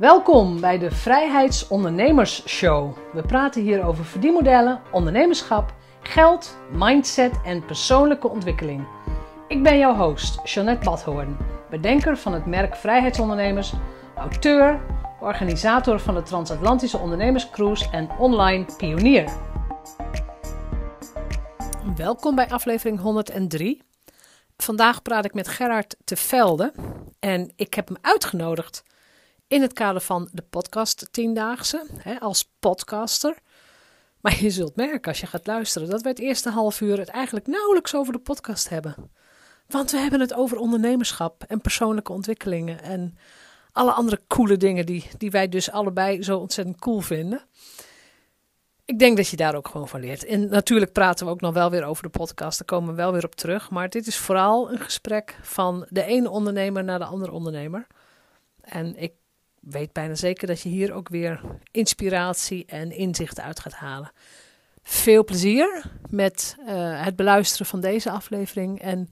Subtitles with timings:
[0.00, 2.96] Welkom bij de Vrijheidsondernemers Show.
[3.12, 8.86] We praten hier over verdienmodellen, ondernemerschap, geld, mindset en persoonlijke ontwikkeling.
[9.48, 11.36] Ik ben jouw host, Jeanette Badhoorn,
[11.70, 13.72] bedenker van het merk Vrijheidsondernemers,
[14.16, 14.80] auteur,
[15.20, 19.32] organisator van de Transatlantische Ondernemerscruise en online pionier.
[21.96, 23.82] Welkom bij aflevering 103.
[24.56, 26.72] Vandaag praat ik met Gerard te Velde
[27.18, 28.82] en ik heb hem uitgenodigd
[29.50, 33.36] in het kader van de podcast Tiendaagse hè, als podcaster.
[34.20, 37.08] Maar je zult merken als je gaat luisteren dat we het eerste half uur het
[37.08, 38.94] eigenlijk nauwelijks over de podcast hebben.
[39.66, 43.18] Want we hebben het over ondernemerschap en persoonlijke ontwikkelingen en
[43.72, 47.44] alle andere coole dingen die, die wij dus allebei zo ontzettend cool vinden.
[48.84, 50.24] Ik denk dat je daar ook gewoon van leert.
[50.24, 52.58] En natuurlijk praten we ook nog wel weer over de podcast.
[52.58, 53.70] Daar komen we wel weer op terug.
[53.70, 57.86] Maar dit is vooral een gesprek van de ene ondernemer naar de andere ondernemer.
[58.60, 59.12] En ik
[59.60, 64.12] weet bijna zeker dat je hier ook weer inspiratie en inzichten uit gaat halen.
[64.82, 68.80] Veel plezier met uh, het beluisteren van deze aflevering.
[68.80, 69.08] En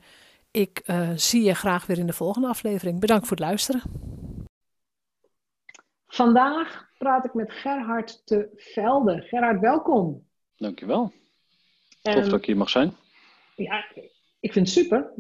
[0.51, 3.01] ik uh, zie je graag weer in de volgende aflevering.
[3.01, 3.83] Bedankt voor het luisteren.
[6.07, 9.21] Vandaag praat ik met Gerhard te Velde.
[9.21, 10.27] Gerhard, welkom.
[10.57, 11.13] Dankjewel.
[12.03, 12.97] Tof um, dat ik hier mag zijn.
[13.57, 13.85] Ja,
[14.41, 15.13] ik vind het super.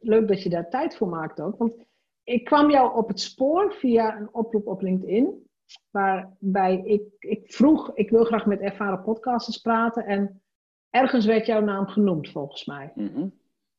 [0.00, 1.58] Leuk dat je daar tijd voor maakt ook.
[1.58, 1.85] Want
[2.26, 5.48] ik kwam jou op het spoor via een oproep op LinkedIn.
[5.90, 10.06] Waarbij ik, ik vroeg, ik wil graag met ervaren podcasters praten.
[10.06, 10.42] En
[10.90, 12.92] ergens werd jouw naam genoemd volgens mij.
[12.94, 13.32] Mm -hmm.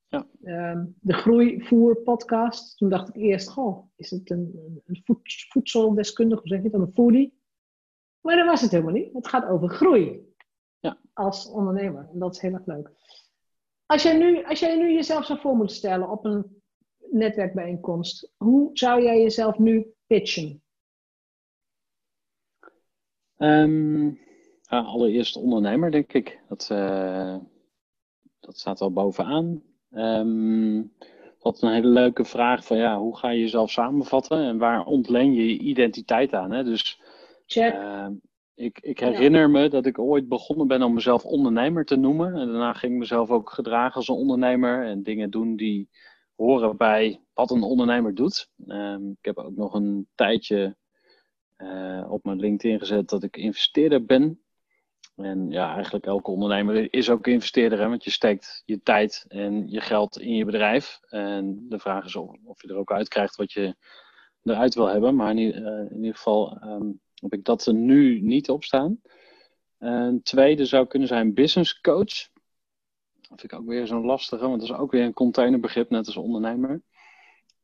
[0.07, 0.27] Ja.
[0.71, 2.77] Um, de Groeivoer podcast.
[2.77, 5.01] Toen dacht ik eerst, goh, is het een, een
[5.49, 7.41] voedseldeskundige, hoe zeg je het, een foodie?
[8.21, 9.13] Maar dat was het helemaal niet.
[9.13, 10.33] Het gaat over groei.
[10.79, 10.97] Ja.
[11.13, 12.09] Als ondernemer.
[12.13, 12.91] En dat is heel erg leuk.
[13.85, 16.56] Als jij, nu, als jij nu jezelf zou voor moeten stellen op een
[17.11, 20.61] netwerkbijeenkomst, hoe zou jij jezelf nu pitchen?
[23.37, 24.19] Um,
[24.61, 26.39] ja, allereerst ondernemer, denk ik.
[26.47, 27.37] Dat, uh,
[28.39, 29.61] dat staat al bovenaan.
[29.91, 30.93] Um,
[31.39, 34.85] dat is een hele leuke vraag van ja, hoe ga je jezelf samenvatten en waar
[34.85, 36.51] ontleen je je identiteit aan?
[36.51, 36.63] Hè?
[36.63, 37.01] Dus
[37.55, 38.07] uh,
[38.55, 42.35] ik, ik, herinner me dat ik ooit begonnen ben om mezelf ondernemer te noemen.
[42.35, 45.89] En daarna ging ik mezelf ook gedragen als een ondernemer en dingen doen die
[46.37, 48.49] horen bij wat een ondernemer doet.
[48.67, 50.75] Um, ik heb ook nog een tijdje
[51.57, 54.41] uh, op mijn LinkedIn gezet dat ik investeerder ben.
[55.15, 59.69] En ja, eigenlijk elke ondernemer is ook investeerder, hè, want je steekt je tijd en
[59.69, 60.99] je geld in je bedrijf.
[61.09, 63.75] En de vraag is of, je er ook uit krijgt wat je
[64.43, 65.15] eruit wil hebben.
[65.15, 65.53] Maar in,
[65.89, 69.01] in ieder geval um, heb ik dat er nu niet op staan.
[69.77, 72.29] Een tweede zou kunnen zijn business coach.
[73.29, 76.05] Dat vind ik ook weer zo'n lastige, want dat is ook weer een containerbegrip, net
[76.05, 76.81] als ondernemer.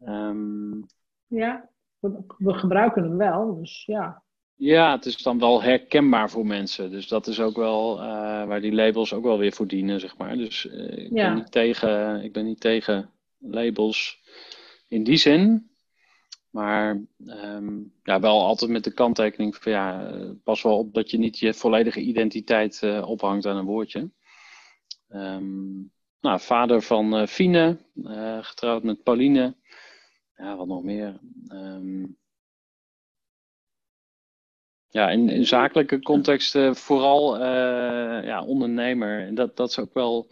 [0.05, 0.85] Um,
[1.27, 1.69] ja,
[1.99, 4.23] we, we gebruiken hem wel, dus ja.
[4.55, 6.91] Ja, het is dan wel herkenbaar voor mensen.
[6.91, 8.03] Dus dat is ook wel uh,
[8.45, 10.37] waar die labels ook wel weer voor dienen, zeg maar.
[10.37, 11.27] Dus uh, ik, ja.
[11.27, 14.21] ben niet tegen, ik ben niet tegen labels
[14.87, 15.71] in die zin.
[16.49, 20.11] Maar um, ja, wel altijd met de kanttekening van ja,
[20.43, 24.09] pas wel op dat je niet je volledige identiteit uh, ophangt aan een woordje.
[25.13, 25.91] Um,
[26.21, 27.77] nou, vader van uh, Fine,
[28.41, 29.55] getrouwd met Pauline.
[30.35, 31.19] Ja, wat nog meer.
[31.47, 32.17] Um,
[34.87, 37.39] ja, in, in zakelijke context uh, vooral
[38.23, 39.27] ja, ondernemer.
[39.27, 40.27] En dat, dat is ook wel,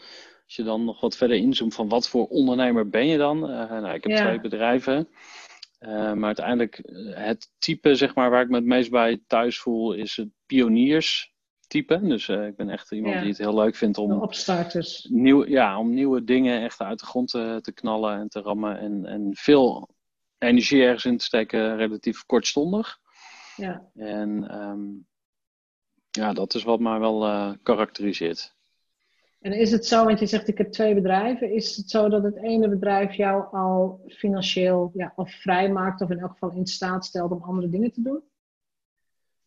[0.45, 3.49] als je dan nog wat verder inzoomt van wat voor ondernemer ben je dan?
[3.49, 4.23] Uh, nou, ik heb ja.
[4.23, 5.07] twee bedrijven.
[5.79, 6.81] maar uiteindelijk
[7.15, 10.29] het type zeg maar, waar ik me het meest bij thuis voel is het
[11.71, 12.07] pionierstype.
[12.07, 13.19] Dus ik ben echt iemand ja.
[13.19, 15.07] die het heel leuk vindt om, opstarters.
[15.09, 18.79] Nieuw, ja, om nieuwe dingen echt uit de grond te, te knallen en te rammen.
[18.79, 19.89] En, en veel
[20.37, 22.99] energie ergens in te steken, relatief kortstondig.
[23.55, 23.89] Ja.
[23.95, 25.07] En um,
[26.11, 28.55] ja, dat is wat mij wel uh, karakteriseert.
[29.39, 32.23] En is het zo, want je zegt ik heb twee bedrijven, is het zo dat
[32.23, 36.65] het ene bedrijf jou al financieel ja, of vrij maakt of in elk geval in
[36.65, 38.21] staat stelt om andere dingen te doen?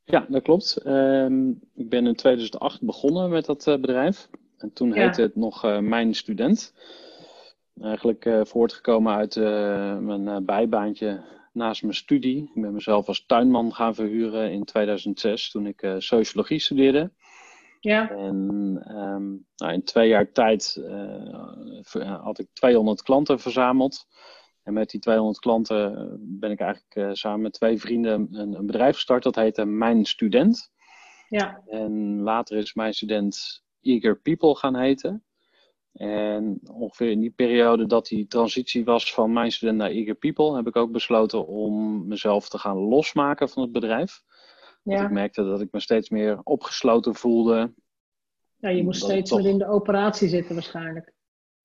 [0.05, 0.87] Ja, dat klopt.
[0.87, 4.29] Um, ik ben in 2008 begonnen met dat uh, bedrijf.
[4.59, 4.95] En toen ja.
[4.95, 6.75] heette het nog uh, Mijn Student.
[7.81, 9.37] Eigenlijk uh, voortgekomen uit
[10.01, 11.23] mijn bijbaantje
[11.53, 12.51] naast mijn studie.
[12.55, 17.11] Ik ben mezelf als tuinman gaan verhuren in 2006 toen ik sociologie studeerde.
[17.81, 18.11] Ja.
[18.11, 18.37] En
[18.89, 20.83] um, nou, in twee jaar tijd
[22.23, 24.07] had ik 200 klanten verzameld.
[24.64, 28.66] En met die 200 klanten ben ik eigenlijk uh, samen met twee vrienden een, een,
[28.66, 29.22] bedrijf gestart.
[29.22, 30.72] Dat heette Mijn Student.
[31.28, 31.62] Ja.
[31.66, 35.25] En later is Mijn Student Eager People gaan heten.
[35.93, 40.56] En ongeveer in die periode dat die transitie was van mijn student naar Eager People,
[40.56, 44.22] heb ik ook besloten om mezelf te gaan losmaken van het bedrijf.
[44.82, 47.75] Want Ja, ik merkte dat ik me steeds meer opgesloten voelde.
[48.56, 51.12] ja je moest steeds toch- weer in de operatie zitten waarschijnlijk.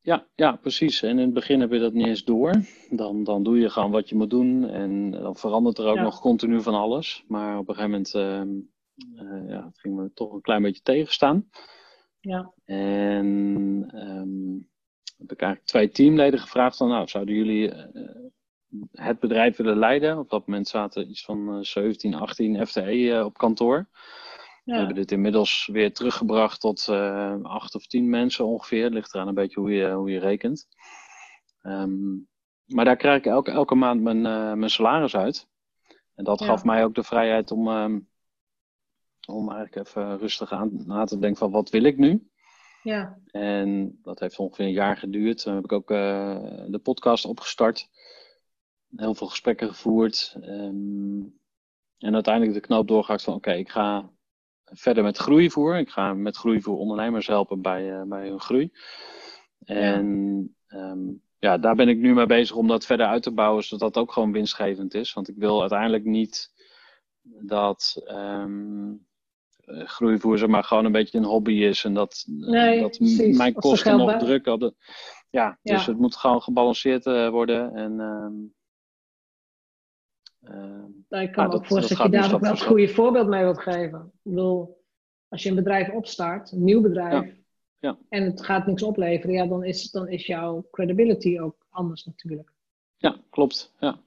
[0.01, 1.01] Ja, ja, precies.
[1.01, 2.53] En in het begin heb je dat niet eens door.
[2.89, 4.69] Dan, dan doe je gewoon wat je moet doen.
[4.69, 6.01] En dan verandert er ook Ja.
[6.03, 7.23] nog continu van alles.
[7.27, 11.49] Maar op een gegeven moment eh, ja, het ging me toch een klein beetje tegenstaan.
[12.19, 14.53] Ja, En ehm,
[15.17, 18.09] heb ik eigenlijk twee teamleden gevraagd van, nou, zouden jullie eh,
[18.91, 20.17] het bedrijf willen leiden?
[20.17, 23.87] Op dat moment zaten iets van eh, 17, 18 FTE eh, op kantoor.
[24.65, 28.89] We hebben dit inmiddels weer teruggebracht tot eh, acht of tien mensen ongeveer.
[28.89, 30.67] Ligt eraan een beetje hoe je, hoe je rekent.
[31.61, 32.15] Ehm,
[32.65, 35.47] maar daar krijg ik elke, elke maand mijn, eh, mijn salaris uit.
[36.15, 38.00] En dat gaf mij ook de vrijheid om, ehm,
[39.27, 42.29] om eigenlijk even rustig aan na te denken van wat wil ik nu?
[42.83, 45.44] ja, En dat heeft ongeveer een jaar geduurd.
[45.44, 47.89] Toen heb ik ook eh, de podcast opgestart.
[48.95, 50.35] Heel veel gesprekken gevoerd.
[50.41, 51.21] Ehm,
[51.97, 54.09] en uiteindelijk de knoop doorgehakt van oké, ik ga
[54.71, 55.77] verder met groeivoer.
[55.77, 58.71] Ik ga met groeivoer ondernemers helpen bij, eh, bij hun groei.
[59.66, 61.00] En ehm,
[61.39, 64.04] ja, daar ben ik nu mee bezig om dat verder uit te bouwen, zodat dat
[64.04, 65.13] ook gewoon winstgevend is.
[65.13, 66.51] Want ik wil uiteindelijk niet
[67.42, 68.92] dat ehm,
[69.66, 73.38] eh, groeivoer zeg maar gewoon een beetje een hobby is en dat, Nee, dat precies.
[73.38, 74.75] mijn kosten nog bij- druk hadden.
[75.30, 77.74] Ja, dus het moet gewoon gebalanceerd eh, worden.
[77.75, 78.33] En ehm, ehm,
[81.09, 83.43] Nou, ik kan Ja, me ook voorstellen dat je daar wel het goede voorbeeld mee
[83.43, 83.99] wilt geven.
[83.99, 84.83] Ik bedoel,
[85.27, 87.35] als je een bedrijf opstart, een nieuw bedrijf,
[87.79, 87.97] Ja.
[88.09, 92.51] en het gaat niks opleveren, ja, dan is, dan is jouw credibility ook anders natuurlijk.
[92.97, 93.73] ja, klopt.
[93.79, 93.97] Ja.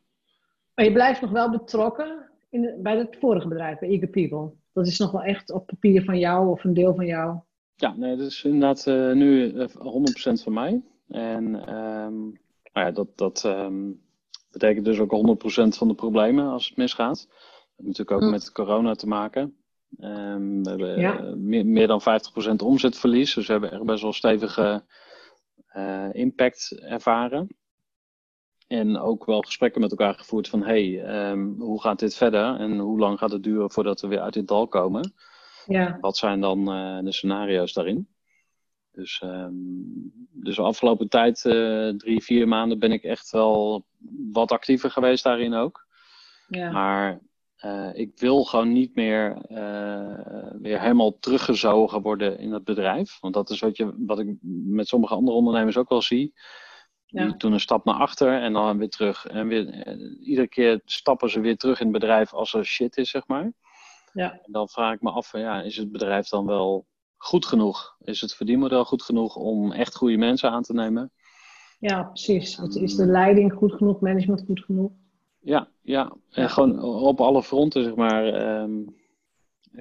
[0.74, 4.50] Maar je blijft nog wel betrokken in de- bij het vorige bedrijf, bij Eager People.
[4.72, 7.38] Dat is nog wel echt op papier van jou of een deel van jou.
[7.74, 10.82] Ja, nee, dat is inderdaad eh, nu eh, 100% van mij.
[11.08, 12.18] En ehm,
[12.72, 13.90] nou ja, dat, dat ehm,
[14.52, 17.26] betekent dus ook 100% van de problemen als het misgaat.
[17.28, 17.36] Dat
[17.76, 18.30] heeft natuurlijk ook Hm.
[18.30, 19.56] met corona te maken.
[19.98, 21.18] Ehm, we hebben Ja.
[21.18, 24.84] eh, meer, meer dan 50% omzetverlies, dus we hebben echt best wel stevige
[25.66, 27.56] eh, impact ervaren.
[28.66, 32.78] En ook wel gesprekken met elkaar gevoerd van, hey, ehm, hoe gaat dit verder en
[32.78, 35.14] hoe lang gaat het duren voordat we weer uit dit dal komen?
[35.66, 38.08] Ja, Wat zijn dan eh, de scenario's daarin?
[38.92, 39.52] Dus, ehm,
[40.32, 43.86] dus de afgelopen tijd, eh, drie, vier maanden, ben ik echt wel
[44.32, 45.86] wat actiever geweest daarin ook.
[46.48, 47.20] ja, Maar
[47.56, 53.18] eh, ik wil gewoon niet meer eh, weer helemaal teruggezogen worden in het bedrijf.
[53.20, 54.36] Want dat is wat, je, wat ik
[54.66, 56.34] met sommige andere ondernemers ook wel zie.
[57.06, 59.26] Die doen een stap naar achter en dan weer terug.
[59.26, 59.86] En weer,
[60.20, 63.52] iedere keer stappen ze weer terug in het bedrijf als er shit is, zeg maar.
[64.12, 66.86] ja, En dan vraag ik me af, van, ja, is het bedrijf dan wel
[67.24, 67.96] goed genoeg?
[68.04, 71.10] Is het verdienmodel goed genoeg om echt goede mensen aan te nemen?
[71.78, 72.56] ja, precies.
[72.56, 74.90] Het is de leiding goed genoeg, management goed genoeg?
[75.40, 76.12] Ja, ja.
[76.30, 78.26] En gewoon op alle fronten, zeg maar.
[78.26, 78.70] ehm,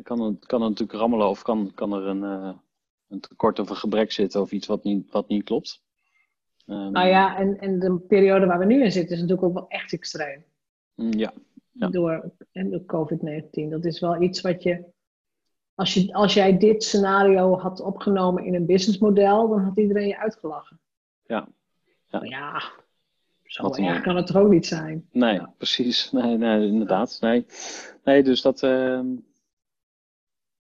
[0.04, 2.54] kan, het, kan het natuurlijk rammelen of kan, kan er een, eh,
[3.08, 5.84] een tekort of een gebrek zitten of iets wat niet, wat niet klopt.
[6.66, 9.54] Ehm, Nou ja, en, en de periode waar we nu in zitten is natuurlijk ook
[9.54, 10.44] wel echt extreem.
[10.96, 11.34] mm, Ja,
[11.72, 11.88] Ja.
[11.90, 13.70] Door, en door COVID-19.
[13.70, 14.86] Dat is wel iets wat je
[15.82, 16.14] als, je.
[16.14, 20.80] als jij dit scenario had opgenomen in een businessmodel, dan had iedereen je uitgelachen.
[21.26, 21.48] Ja.
[22.08, 22.24] Ja.
[22.24, 22.62] Ja,
[23.44, 25.08] zo erg kan het toch ook niet zijn.
[25.12, 25.54] nee, Ja.
[25.58, 26.12] precies.
[26.12, 27.18] Nee, nee, inderdaad.
[27.22, 27.46] Nee,
[28.04, 29.08] nee dus dat, ehm,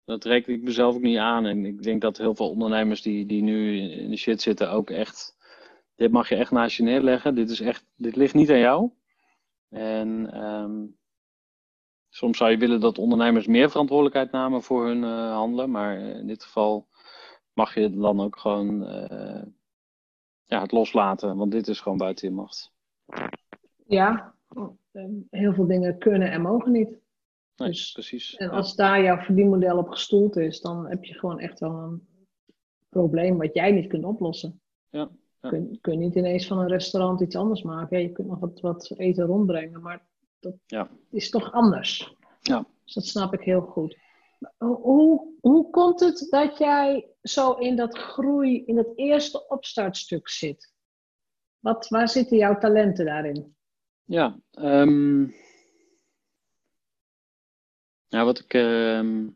[0.06, 1.46] dat reken ik mezelf ook niet aan.
[1.46, 4.90] En ik denk dat heel veel ondernemers die, die nu in de shit zitten ook
[4.90, 5.40] echt...
[5.96, 7.36] Dit mag je echt naast je neerleggen.
[7.36, 8.90] Dit, is echt, dit ligt niet aan jou.
[9.70, 10.86] En ehm,
[12.12, 15.72] soms zou je willen dat ondernemers meer verantwoordelijkheid namen voor hun eh, handelen.
[15.72, 16.88] Maar in dit geval
[17.53, 19.44] mag je dan ook gewoon eh,
[20.44, 21.38] ja, het loslaten.
[21.38, 22.74] Want dit is gewoon buiten je macht.
[23.86, 24.36] Ja,
[25.30, 27.00] heel veel dingen kunnen en mogen niet.
[27.56, 28.36] Nee, Dus- precies.
[28.36, 32.08] En als daar jouw verdienmodel op gestoeld is, dan heb je gewoon echt wel een
[32.89, 34.62] probleem wat jij niet kunt oplossen.
[34.89, 35.10] Ja, ja.
[35.41, 37.98] Je kunt, kunt niet ineens van een restaurant iets anders maken.
[37.98, 40.06] Ja, je kunt nog wat, wat eten rondbrengen, maar
[40.41, 40.89] dat Ja.
[41.10, 42.15] is toch anders.
[42.39, 42.65] Ja.
[42.83, 43.98] Dus dat snap ik heel goed.
[44.57, 50.74] Hoe, hoe komt het dat jij zo in dat groei, in dat eerste opstartstuk zit?
[51.60, 53.55] Wat, waar zitten jouw talenten daarin?
[54.03, 55.21] Ja, ehm,
[58.07, 58.53] ja wat ik.
[58.53, 59.27] ehm,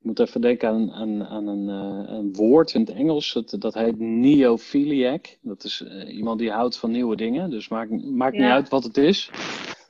[0.00, 3.32] ik moet even denken aan, aan, aan een, eh, een woord in het Engels.
[3.32, 5.36] Dat, dat heet neophiliac.
[5.42, 7.50] Dat is eh, iemand die houdt van nieuwe dingen.
[7.50, 9.30] Dus maakt, maakt niet uit wat het is.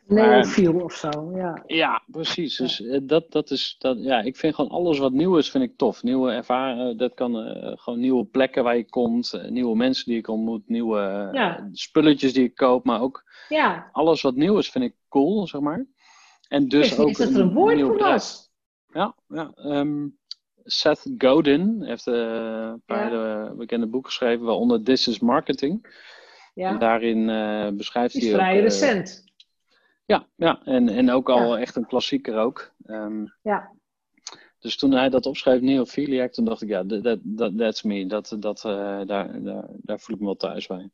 [0.06, 1.62] Neofiel of zo, ja.
[1.66, 2.56] Ja, precies.
[2.56, 5.64] Dus eh, dat, dat is, dat, ja, ik vind gewoon alles wat nieuw is, vind
[5.64, 6.02] ik tof.
[6.02, 7.34] Nieuwe ervaringen, dat kan
[7.78, 11.68] gewoon nieuwe plekken waar je komt, nieuwe mensen die ik ontmoet, nieuwe Ja.
[11.72, 15.60] spulletjes die ik koop, maar ook Ja, alles wat nieuw is, vind ik cool, zeg
[15.60, 15.86] maar.
[16.48, 18.49] En dus ook eens dat er een woord voor was.
[18.92, 19.52] Ja, ja.
[19.56, 20.06] ehm,
[20.64, 25.82] Seth Godin heeft eh, een paar hele bekende boeken geschreven, waaronder This is Marketing.
[25.84, 29.24] En Ja, daarin eh, beschrijft is hij ook, vrij eh, recent.
[30.04, 30.60] ja, ja.
[30.64, 31.60] En, en ook al Ja.
[31.60, 32.72] echt een klassieker ook.
[32.84, 33.70] Ehm, Ja.
[34.58, 38.06] Dus toen hij dat opschreef, Neophiliac, toen dacht ik, ja, that, that, that's me.
[38.06, 40.90] Dat, dat, eh, daar, daar, daar voel ik me wel thuis bij.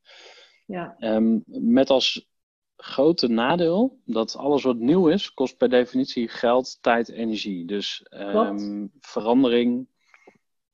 [0.67, 2.27] Ja, Ehm, met als
[2.77, 7.65] grote nadeel dat alles wat nieuw is, kost per definitie geld, tijd, energie.
[7.67, 9.89] Dus ehm, verandering.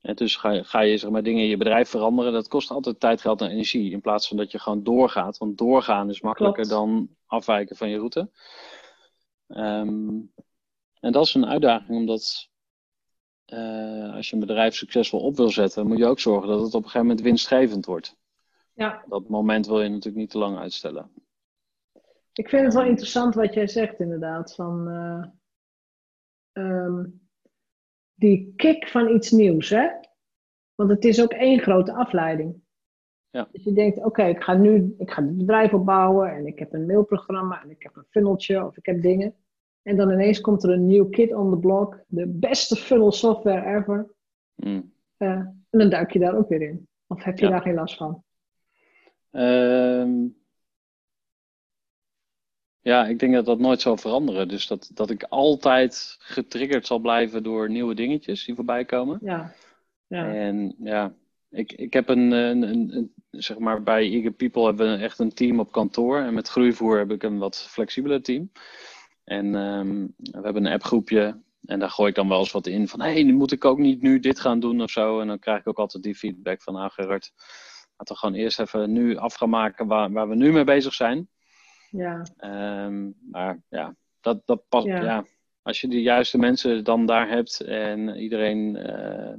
[0.00, 2.70] En dus ga, je- ga je zeg maar, dingen in je bedrijf veranderen, dat kost
[2.70, 3.90] altijd tijd, geld en energie.
[3.92, 5.38] In plaats van dat je gewoon doorgaat.
[5.38, 6.76] Want doorgaan is makkelijker Klopt.
[6.80, 8.30] dan afwijken van je route.
[9.48, 10.20] Ehm,
[11.00, 12.50] en dat is een uitdaging, omdat
[13.44, 16.68] eh, als je een bedrijf succesvol op wil zetten, moet je ook zorgen dat het
[16.68, 18.16] op een gegeven moment winstgevend wordt.
[18.74, 19.04] ja.
[19.08, 21.10] Dat moment wil je natuurlijk niet te lang uitstellen.
[22.32, 24.54] Ik vind het wel interessant wat jij zegt, inderdaad.
[24.54, 25.24] Van eh,
[26.52, 27.04] ehm,
[28.14, 29.88] die kick van iets nieuws, hè?
[30.74, 32.60] Want het is ook één grote afleiding.
[33.30, 33.48] Ja.
[33.52, 36.72] Dus je denkt, oké, ik ga nu ik ga dit bedrijf opbouwen en ik heb
[36.72, 39.34] een mailprogramma en ik heb een funneltje of ik heb dingen.
[39.82, 43.76] En dan ineens komt er een nieuw kit on the block, de beste funnel software
[43.78, 44.10] ever.
[44.54, 44.92] Mm.
[45.16, 46.88] Eh, en dan duik je daar ook weer in.
[47.06, 47.50] Of heb je Ja.
[47.50, 48.24] daar geen last van?
[49.30, 50.26] Ehm,
[52.82, 54.48] ja, ik denk dat dat nooit zal veranderen.
[54.48, 59.18] Dus dat, dat ik altijd getriggerd zal blijven door nieuwe dingetjes die voorbij komen.
[59.22, 59.54] Ja.
[60.06, 60.34] ja.
[60.34, 61.14] En ja,
[61.50, 65.34] ik, ik heb een, een, een, zeg maar bij Eager People hebben we echt een
[65.34, 66.18] team op kantoor.
[66.18, 68.50] En met groeivoer heb ik een wat flexibeler team.
[69.24, 71.40] En ehm, we hebben een appgroepje.
[71.64, 73.78] En daar gooi ik dan wel eens wat in van, hé, hey, moet ik ook
[73.78, 75.20] niet nu dit gaan doen of zo.
[75.20, 77.32] En dan krijg ik ook altijd die feedback van, nou Gerard,
[77.96, 80.94] laten we gewoon eerst even nu af gaan maken waar, waar we nu mee bezig
[80.94, 81.28] zijn.
[81.92, 82.22] Ja.
[82.36, 84.86] Ehm, maar ja, dat, dat past.
[84.86, 85.02] Ja.
[85.02, 85.24] Ja.
[85.62, 88.76] als je de juiste mensen dan daar hebt en iedereen.
[88.76, 89.34] eh,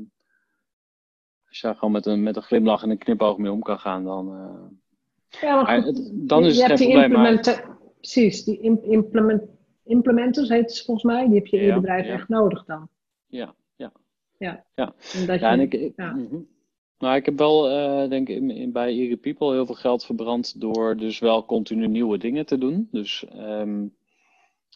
[1.48, 3.80] als je daar gewoon met een, met een glimlach en een knipoog mee om kan
[3.80, 7.12] gaan, dan, eh, Ja, maar goed, dan is het geen probleem.
[7.12, 9.44] Maar, Precies, die im- implement
[9.84, 11.26] implementers heet het volgens mij.
[11.28, 12.14] Die heb je in je Ja, bedrijf ja.
[12.14, 12.90] echt nodig dan.
[13.28, 13.56] ja,
[14.76, 14.94] ja.
[15.14, 16.12] En dat Ja, en je, ik, ik, ja.
[16.14, 16.36] mhm.
[16.98, 20.62] Nou, ik heb wel, eh, denk ik, in, bij Eager People heel veel geld verbrand
[20.62, 22.88] door dus wel continu nieuwe dingen te doen.
[22.92, 23.88] Dus, ehm,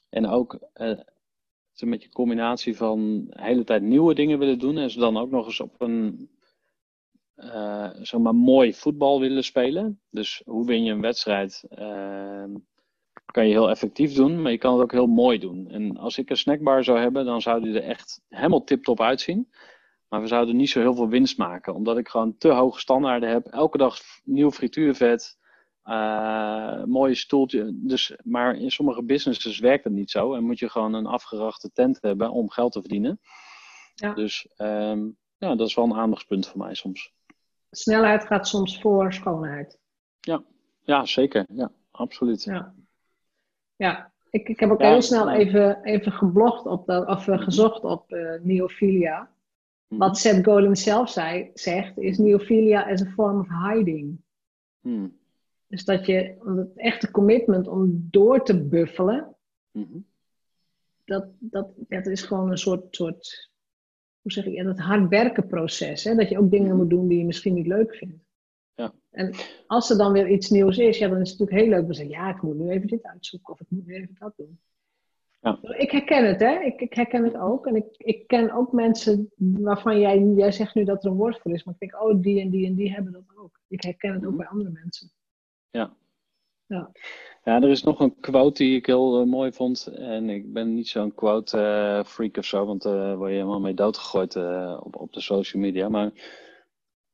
[0.09, 1.05] en ook eh, het
[1.75, 5.45] is een combinatie van hele tijd nieuwe dingen willen doen en ze dan ook nog
[5.45, 6.29] eens op een
[8.17, 9.99] maar mooi voetbal willen spelen.
[10.09, 11.65] Dus hoe win je een wedstrijd?
[11.69, 12.53] ehm,
[13.25, 15.69] kan je heel effectief doen, maar je kan het ook heel mooi doen.
[15.69, 19.49] En als ik een snackbar zou hebben, dan zou die er echt helemaal tip-top uitzien.
[20.09, 23.29] Maar we zouden niet zo heel veel winst maken, omdat ik gewoon te hoge standaarden
[23.29, 23.45] heb.
[23.47, 25.37] Elke dag nieuw frituurvet,
[25.83, 27.69] eh mooie stoeltje.
[27.73, 30.33] Dus, maar in sommige businesses werkt het niet zo.
[30.33, 33.19] En moet je gewoon een afgerachte tent hebben om geld te verdienen.
[33.95, 34.13] Ja.
[34.13, 37.13] Dus ehm, ja, dat is wel een aandachtspunt voor mij soms.
[37.71, 39.79] Snelheid gaat soms voor schoonheid.
[40.87, 41.45] Ja, zeker.
[41.53, 42.43] Ja, absoluut.
[42.43, 42.73] Ja,
[43.75, 44.11] ja.
[44.29, 45.35] Ik, ik heb ook Ja, heel snel ja.
[45.35, 49.29] even, even geblogd op dat, of eh, gezocht op eh neophilia.
[49.87, 49.99] Mhm.
[49.99, 54.17] Wat Seth Godin zelf zei, zegt, is neophilia as a form of hiding.
[54.81, 55.17] Hmm.
[55.67, 59.35] Dus dat je het echte commitment om door te buffelen,
[59.71, 59.97] Mhm.
[61.05, 63.49] dat, dat, dat is gewoon een soort, soort
[64.21, 66.03] hoe zeg ik, dat hard werken proces.
[66.03, 66.15] Hè?
[66.15, 68.23] Dat je ook dingen moet doen die je misschien niet leuk vindt.
[68.75, 68.93] Ja.
[69.09, 69.33] En
[69.67, 71.91] als er dan weer iets nieuws is, ja, dan is het natuurlijk heel leuk om
[71.91, 74.33] te zeggen, ja, ik moet nu even dit uitzoeken of ik moet nu even dat
[74.35, 74.59] doen.
[75.39, 75.59] Ja.
[75.61, 76.59] Ik herken het, hè?
[76.59, 77.67] Ik, ik herken het ook.
[77.67, 81.39] En ik, ik ken ook mensen waarvan jij, jij zegt nu dat er een woord
[81.41, 83.59] voor is, maar ik denk, oh, die en die en die hebben dat ook.
[83.67, 85.11] Ik herken het ook bij andere mensen.
[85.69, 85.95] Ja.
[86.65, 86.91] Ja.
[87.43, 89.87] Ja, er is nog een quote die ik heel eh, mooi vond.
[89.87, 93.59] En ik ben niet zo'n quote eh, freak of zo, want daar word je helemaal
[93.59, 95.89] mee doodgegooid eh, op, op de social media.
[95.89, 96.11] Maar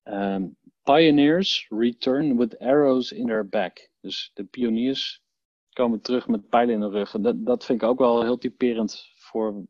[0.03, 0.48] ehm,
[0.84, 3.89] pioneers return with arrows in their back.
[4.01, 5.23] Dus de pioniers
[5.74, 7.12] komen terug met pijlen in de rug.
[7.12, 9.65] Dat, dat vind ik ook wel heel typerend voor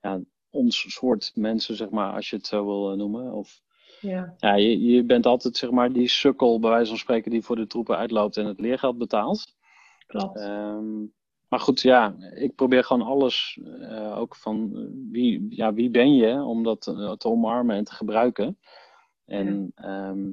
[0.00, 0.20] ja,
[0.50, 3.32] ons soort mensen, zeg maar, als je het zo wil eh, noemen.
[3.32, 3.60] Of
[4.00, 4.34] Ja.
[4.36, 7.56] ja, je, je bent altijd zeg maar die sukkel, bij wijze van spreken, die voor
[7.56, 9.56] de troepen uitloopt en het leergeld betaalt.
[10.06, 10.36] Klopt.
[10.36, 11.04] Ehm,
[11.48, 16.42] maar goed, ja, ik probeer gewoon alles, eh, ook van wie, ja, wie ben je,
[16.42, 18.58] om dat eh, te omarmen en te gebruiken.
[19.24, 20.28] En ehm,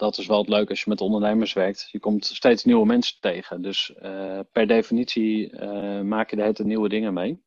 [0.00, 1.88] dat is wel het leuke als je met ondernemers werkt.
[1.90, 3.62] Je komt steeds nieuwe mensen tegen.
[3.62, 7.42] Dus uh, per definitie uh, maak je de hele nieuwe dingen mee.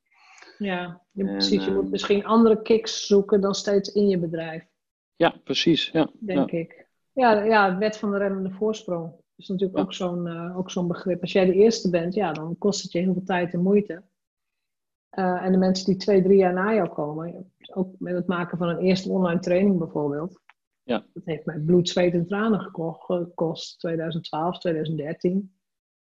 [0.57, 1.65] Ja, je, precies.
[1.65, 4.65] Je moet misschien andere kicks zoeken dan steeds in je bedrijf.
[5.15, 5.89] Ja, precies.
[5.91, 6.87] Ja, denk ik.
[7.11, 9.11] Ja, ja, wet van de remmende voorsprong.
[9.11, 11.21] Dat is natuurlijk ook zo'n ook zo'n begrip.
[11.21, 14.03] Als jij de eerste bent, ja, dan kost het je heel veel tijd en moeite.
[15.19, 18.57] Uh, en de mensen die twee, drie jaar na jou komen, ook met het maken
[18.57, 20.41] van een eerste online training bijvoorbeeld.
[20.83, 21.05] Ja.
[21.13, 25.55] Dat heeft mij bloed, zweet en tranen gekost, 2012, 2013.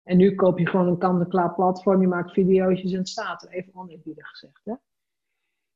[0.04, 3.50] En nu koop je gewoon een kant-en-klaar platform, je maakt video's en het staat er.
[3.50, 4.62] Even oneerbiedig gezegd.
[4.64, 4.74] Hè?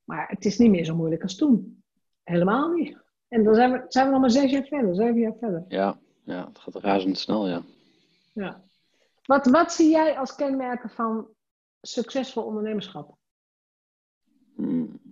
[0.04, 1.84] Maar het is niet meer zo moeilijk als toen.
[2.24, 2.98] Helemaal niet.
[3.28, 5.66] En dan zijn we, zijn we nog maar zes jaar verder, zeven jaar verder.
[5.68, 7.62] Ja, ja het gaat razendsnel, ja.
[8.34, 8.64] ja.
[9.26, 11.28] Wat, wat zie jij als kenmerken van
[11.82, 13.18] succesvol ondernemerschap?
[14.56, 15.03] Hmm.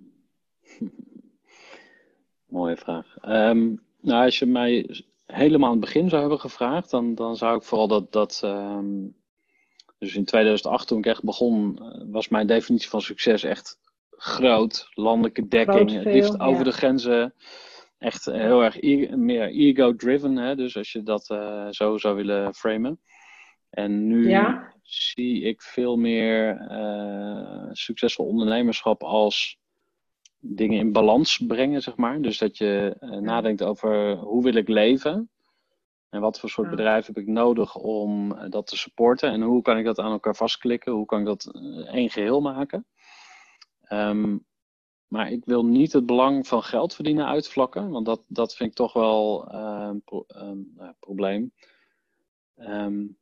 [2.52, 3.16] Mooie vraag.
[3.26, 7.58] Um, nou, als je mij helemaal aan het begin zou hebben gevraagd, dan, dan zou
[7.58, 8.12] ik vooral dat.
[8.12, 9.16] dat um,
[9.98, 13.80] dus in 2008, toen ik echt begon, eh, was mijn definitie van succes echt
[14.10, 14.90] groot.
[14.94, 17.34] Landelijke dekking, het liefst over de grenzen.
[17.98, 23.00] Echt heel erg e meer ego-driven, dus als je dat uh, zo zou willen framen.
[23.70, 24.74] En nu ja?
[24.82, 29.61] zie ik veel meer uh, succesvol ondernemerschap als
[30.42, 32.22] dingen in balans brengen, zeg maar.
[32.22, 35.30] Dus dat je uh, nadenkt over hoe wil ik leven
[36.10, 36.76] en wat voor soort ja.
[36.76, 40.12] bedrijf heb ik nodig om uh, dat te supporten en hoe kan ik dat aan
[40.12, 41.52] elkaar vastklikken, hoe kan ik dat
[41.86, 42.86] één geheel maken.
[43.90, 44.46] Um,
[45.08, 48.76] maar ik wil niet het belang van geld verdienen uitvlakken, want dat, dat vind ik
[48.76, 51.52] toch wel een pro um, probleem.
[52.58, 53.18] Um,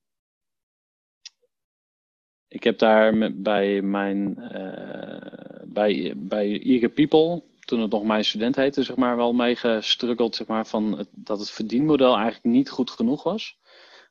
[2.49, 8.25] ik heb daar met, bij mijn uh, bij, bij Eager People, toen het nog mijn
[8.25, 12.45] student heette, zeg maar, wel mee gestruggeld, zeg maar, van het, dat het verdienmodel eigenlijk
[12.45, 13.57] niet goed genoeg was.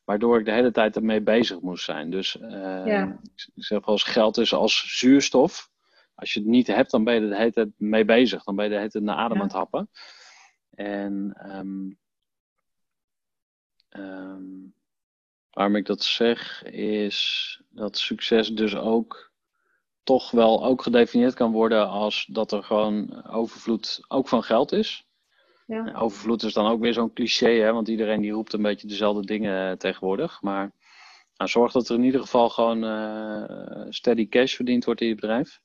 [0.05, 2.11] Waardoor ik de hele tijd ermee bezig moest zijn.
[2.11, 3.19] Dus uh, ja.
[3.35, 5.71] ik zeg wel eens geld is als zuurstof.
[6.15, 8.45] Als je het niet hebt, dan ben je er de hele tijd mee bezig.
[8.45, 9.43] Dan ben je de hele tijd naar adem ja.
[9.43, 9.91] aan het happen.
[10.71, 11.99] En um,
[13.91, 14.75] um,
[15.51, 19.33] waarom ik dat zeg, is dat succes dus ook
[20.03, 25.07] toch wel ook gedefinieerd kan worden als dat er gewoon overvloed ook van geld is.
[25.67, 25.93] Ja.
[25.95, 29.27] Overvloed is dan ook weer zo'n cliché, hè, want iedereen die roept een beetje dezelfde
[29.27, 30.43] dingen tegenwoordig.
[30.43, 30.73] Maar
[31.37, 35.15] nou, zorg dat er in ieder geval gewoon uh, steady cash verdiend wordt in je
[35.15, 35.61] bedrijf.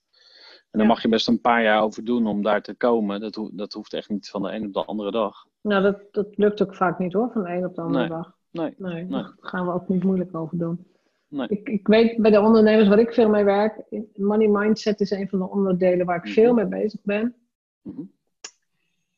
[0.73, 0.93] En daar ja.
[0.93, 3.19] mag je best een paar jaar over doen om daar te komen.
[3.19, 5.45] Dat, ho dat hoeft echt niet van de een op de andere dag.
[5.61, 8.17] Nou, dat, dat lukt ook vaak niet hoor, van de een op de andere nee.
[8.17, 8.35] dag.
[8.53, 8.73] Nee.
[8.77, 9.07] Nee, nee.
[9.07, 10.85] daar gaan we ook niet moeilijk over doen.
[11.27, 11.47] Nee.
[11.47, 13.81] Ik, ik weet bij de ondernemers waar ik veel mee werk,
[14.15, 16.33] money mindset is een van de onderdelen waar ik Mhm.
[16.33, 17.35] veel mee bezig ben.
[17.81, 18.01] Mhm.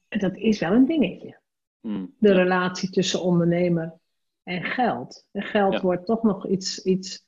[0.08, 1.38] En dat is wel een dingetje.
[1.82, 2.13] Mm.
[2.19, 3.93] De relatie tussen ondernemer
[4.43, 5.26] en geld.
[5.32, 5.82] En geld Ja.
[5.82, 6.84] wordt toch nog iets.
[6.84, 7.26] iets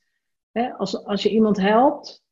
[0.52, 2.22] hè, als, als je iemand helpt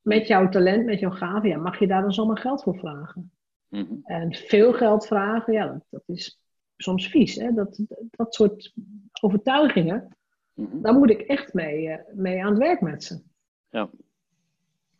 [0.00, 3.30] met jouw talent, met jouw gave, ja, mag je daar dan zomaar geld voor vragen.
[3.68, 3.94] Mhm.
[4.04, 6.40] En veel geld vragen, ja, dat, dat is
[6.76, 7.34] soms vies.
[7.34, 7.52] Hè?
[7.54, 8.72] Dat, dat soort
[9.20, 10.16] overtuigingen,
[10.54, 10.80] Mhm.
[10.80, 13.22] daar moet ik echt mee, eh, mee aan het werk met ze.
[13.70, 13.88] Ja.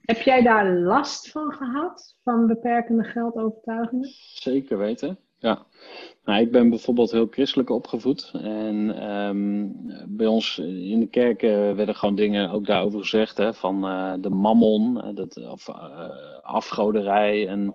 [0.00, 4.08] Heb jij daar last van gehad, van beperkende geldovertuigingen?
[4.34, 5.18] Zeker weten.
[5.38, 5.66] Ja.
[6.24, 8.30] Nou, ik ben bijvoorbeeld heel christelijk opgevoed.
[8.42, 9.68] En ehm,
[10.08, 13.36] bij ons in de kerk eh, werden gewoon dingen ook daarover gezegd.
[13.36, 16.10] Hè, van eh, de mammon, dat, of eh,
[16.42, 17.48] afgoderij.
[17.48, 17.74] En,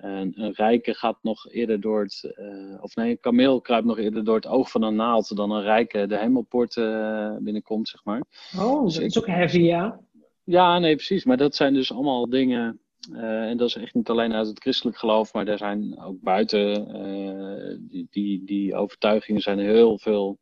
[0.00, 2.32] en een rijke gaat nog eerder door het...
[2.34, 5.36] eh, of nee, een kameel kruipt nog eerder door het oog van een naald...
[5.36, 8.22] dan een rijke de hemelpoort eh, binnenkomt, zeg maar.
[8.58, 10.00] Oh, Dus dat ik- is ook heavy, ja.
[10.44, 11.24] Ja, nee, precies.
[11.24, 12.80] Maar dat zijn dus allemaal dingen.
[13.12, 16.20] eh, en dat is echt niet alleen uit het christelijk geloof, maar er zijn ook
[16.20, 20.38] buiten die, die, die overtuigingen zijn heel veel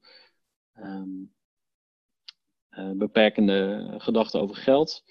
[0.72, 1.08] ehm,
[2.68, 5.04] eh, beperkende gedachten over geld.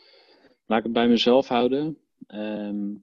[0.66, 1.98] Laat ik het bij mezelf houden.
[2.28, 2.94] Ehm,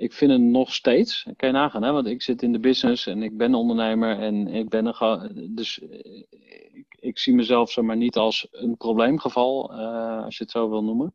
[0.00, 1.92] ik vind het nog steeds, kan je nagaan, hè?
[1.92, 5.54] want ik zit in de business en ik ben ondernemer en ik ben een.
[5.54, 6.22] Dus eh,
[6.90, 10.84] ik, zie mezelf zeg maar niet als een probleemgeval, eh, als je het zo wil
[10.84, 11.14] noemen.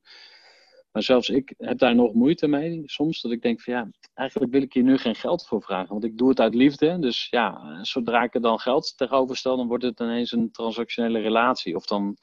[0.92, 3.22] Maar zelfs ik heb daar nog moeite mee soms.
[3.22, 5.90] Dat ik denk van ja, eigenlijk wil ik hier nu geen geld voor vragen.
[5.90, 7.00] Want ik doe het uit liefde.
[7.00, 11.20] Dus ja, zodra ik er dan geld tegenover stel, dan wordt het ineens een transactionele
[11.20, 11.76] relatie.
[11.76, 12.18] Of dan,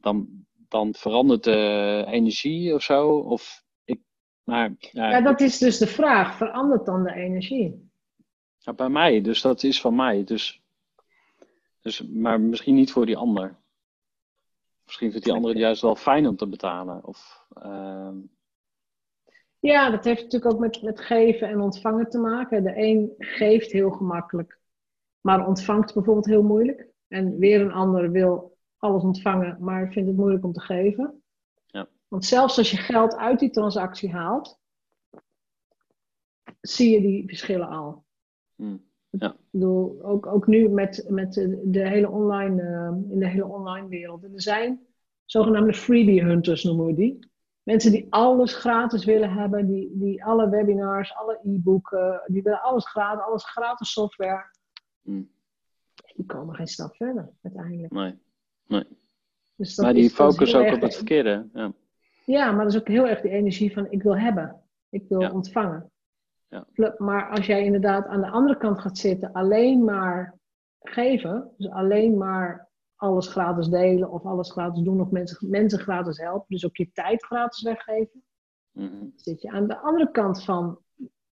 [0.00, 0.28] dan,
[0.68, 3.08] dan verandert de energie of zo.
[3.08, 3.64] Of
[4.46, 6.36] maar ja, Ja, dat is dus de vraag.
[6.36, 7.90] Verandert dan de energie?
[8.58, 9.20] ja, bij mij.
[9.20, 10.24] Dus dat is van mij.
[10.24, 10.62] Dus,
[11.80, 13.56] dus, maar misschien niet voor die ander.
[14.84, 17.04] Misschien vindt die ander het juist wel fijn om te betalen.
[17.04, 18.16] Of, ehm,
[19.58, 22.62] Ja, dat heeft natuurlijk ook met, met geven en ontvangen te maken.
[22.62, 24.58] De een geeft heel gemakkelijk,
[25.20, 26.86] maar ontvangt bijvoorbeeld heel moeilijk.
[27.08, 31.22] En weer een ander wil alles ontvangen, maar vindt het moeilijk om te geven.
[32.06, 32.12] Ja.
[32.16, 34.58] Want zelfs als je geld uit die transactie haalt,
[36.60, 38.04] zie je die verschillen al.
[38.54, 38.84] Hmm.
[39.10, 43.88] Ik bedoel, ook, ook nu met, met de, hele online, uh, in de hele online
[43.88, 44.24] wereld.
[44.24, 44.86] Er zijn
[45.24, 47.28] zogenaamde freebie hunters noemen we die.
[47.62, 52.88] Mensen die alles gratis willen hebben, die, die alle webinars, alle e-boeken, die willen alles
[52.88, 54.50] gratis, alles gratis software.
[55.02, 55.30] Hmm.
[56.14, 57.92] Die komen geen stap verder uiteindelijk.
[57.92, 58.18] Nee,
[58.66, 58.86] nee.
[59.54, 61.48] Dus maar die focus ook op het verkeerde.
[61.52, 61.72] Ja.
[62.26, 64.62] Ja, maar dat is ook heel erg die energie van ik wil hebben.
[64.88, 65.32] Ik wil Ja.
[65.32, 65.90] ontvangen.
[66.48, 66.66] Ja.
[66.98, 70.38] Maar als jij inderdaad aan de andere kant gaat zitten, alleen maar
[70.80, 76.18] geven, dus alleen maar alles gratis delen of alles gratis doen of mensen, mensen gratis
[76.18, 78.24] helpen, dus ook je tijd gratis weggeven,
[79.16, 80.78] zit je aan de andere kant van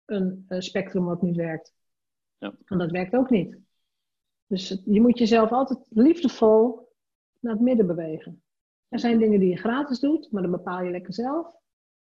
[0.06, 1.73] een, eh, spectrum wat niet werkt.
[2.38, 2.53] Ja.
[2.65, 3.58] En dat werkt ook niet.
[4.47, 6.89] Dus je moet jezelf altijd liefdevol
[7.39, 8.42] naar het midden bewegen.
[8.89, 11.56] Er zijn dingen die je gratis doet, maar dat bepaal je lekker zelf.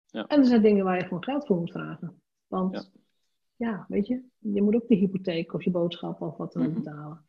[0.06, 0.26] Ja.
[0.28, 2.22] En er zijn dingen waar je gewoon geld voor moet vragen.
[2.48, 3.68] Want Ja.
[3.72, 6.70] ja, weet je, je moet ook de hypotheek of je boodschappen of wat dan ook
[6.72, 6.80] Mhm.
[6.84, 7.26] betalen.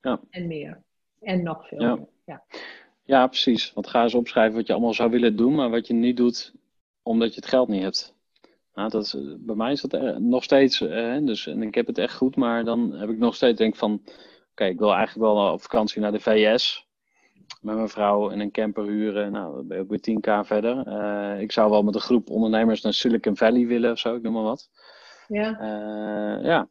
[0.00, 0.20] Ja.
[0.30, 0.82] En meer.
[1.20, 1.94] En nog veel Ja.
[1.94, 2.08] meer.
[2.24, 2.44] Ja.
[3.04, 3.72] Ja, precies.
[3.72, 6.54] Want ga eens opschrijven wat je allemaal zou willen doen, maar wat je niet doet
[7.02, 8.14] omdat je het geld niet hebt.
[8.74, 11.74] Nou, dat is, eh, bij mij is dat eh, nog steeds, eh, dus, en ik
[11.74, 14.02] heb het echt goed, maar dan heb ik nog steeds denk van,
[14.50, 16.88] oké, ik wil eigenlijk wel op vakantie naar de VS
[17.60, 19.32] met mijn vrouw en een camper huren.
[19.32, 20.86] Nou, dan ben je ook weer 10k verder.
[20.86, 24.22] Eh, ik zou wel met een groep ondernemers naar Silicon Valley willen of zo, ik
[24.22, 24.70] noem maar wat.
[25.28, 25.58] Ja.
[25.58, 26.68] Eh, ja,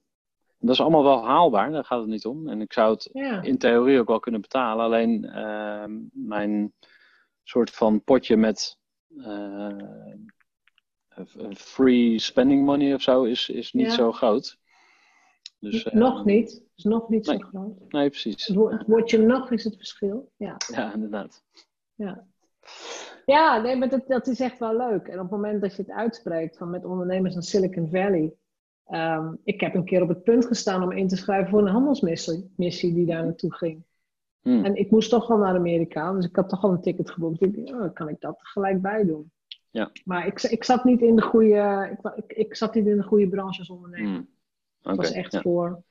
[0.59, 2.47] dat is allemaal wel haalbaar, daar gaat het niet om.
[2.47, 3.41] En ik zou het ja.
[3.41, 4.85] in theorie ook wel kunnen betalen.
[4.85, 6.73] Alleen ehm, mijn
[7.43, 8.77] soort van potje met
[9.17, 9.77] eh,
[11.53, 13.93] free spending money of zo is, is niet Ja.
[13.93, 14.59] zo groot.
[15.61, 16.63] Dus, nog niet.
[16.75, 17.37] is nog niet nee.
[17.37, 17.91] zo groot.
[17.91, 18.45] Nee, precies.
[18.47, 20.31] Het, wo- het woordje nog is het verschil.
[20.37, 20.57] Ja.
[20.73, 21.43] Ja, inderdaad.
[21.95, 22.27] Ja,
[23.25, 25.07] ja nee, maar dat, dat is echt wel leuk.
[25.07, 28.33] En op het moment dat je het uitspreekt van met ondernemers in Silicon Valley.
[28.85, 31.73] ehm, ik heb een keer op het punt gestaan om in te schrijven voor een
[31.73, 33.83] handelsmissie missie die daar naartoe ging.
[34.41, 34.65] Hm.
[34.65, 37.41] En ik moest toch wel naar Amerika, dus ik had toch al een ticket geboekt.
[37.41, 39.31] Ik dacht, oh, kan ik dat gelijk bij doen.
[39.69, 39.91] Ja.
[40.05, 43.03] Maar ik, ik zat niet in de goede, ik, ik, ik zat niet in de
[43.03, 44.15] goede branche als ondernemer.
[44.15, 44.23] Hm.
[44.81, 45.83] Het Oké, was echt ja, voor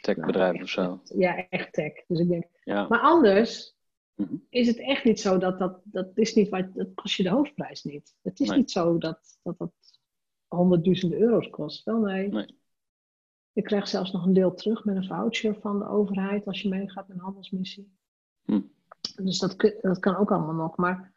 [0.00, 1.00] techbedrijf nou, of zo.
[1.04, 1.92] ja, echt tech.
[2.06, 2.86] Dus ik denk, Ja.
[2.88, 3.76] maar anders
[4.14, 4.34] Mhm.
[4.48, 7.28] is het echt niet zo dat dat, dat is niet wat, dat kost je de
[7.28, 8.14] hoofdprijs niet.
[8.22, 8.58] Het is Nee.
[8.58, 9.72] niet zo dat dat, dat
[10.46, 11.84] honderdduizenden euro's kost.
[11.84, 12.28] Wel nee.
[12.28, 12.58] Nee.
[13.52, 16.68] Je krijgt zelfs nog een deel terug met een voucher van de overheid als je
[16.68, 17.96] meegaat met een handelsmissie.
[18.44, 18.60] Hm.
[19.22, 20.76] Dus dat, dat kan ook allemaal nog.
[20.76, 21.12] Maar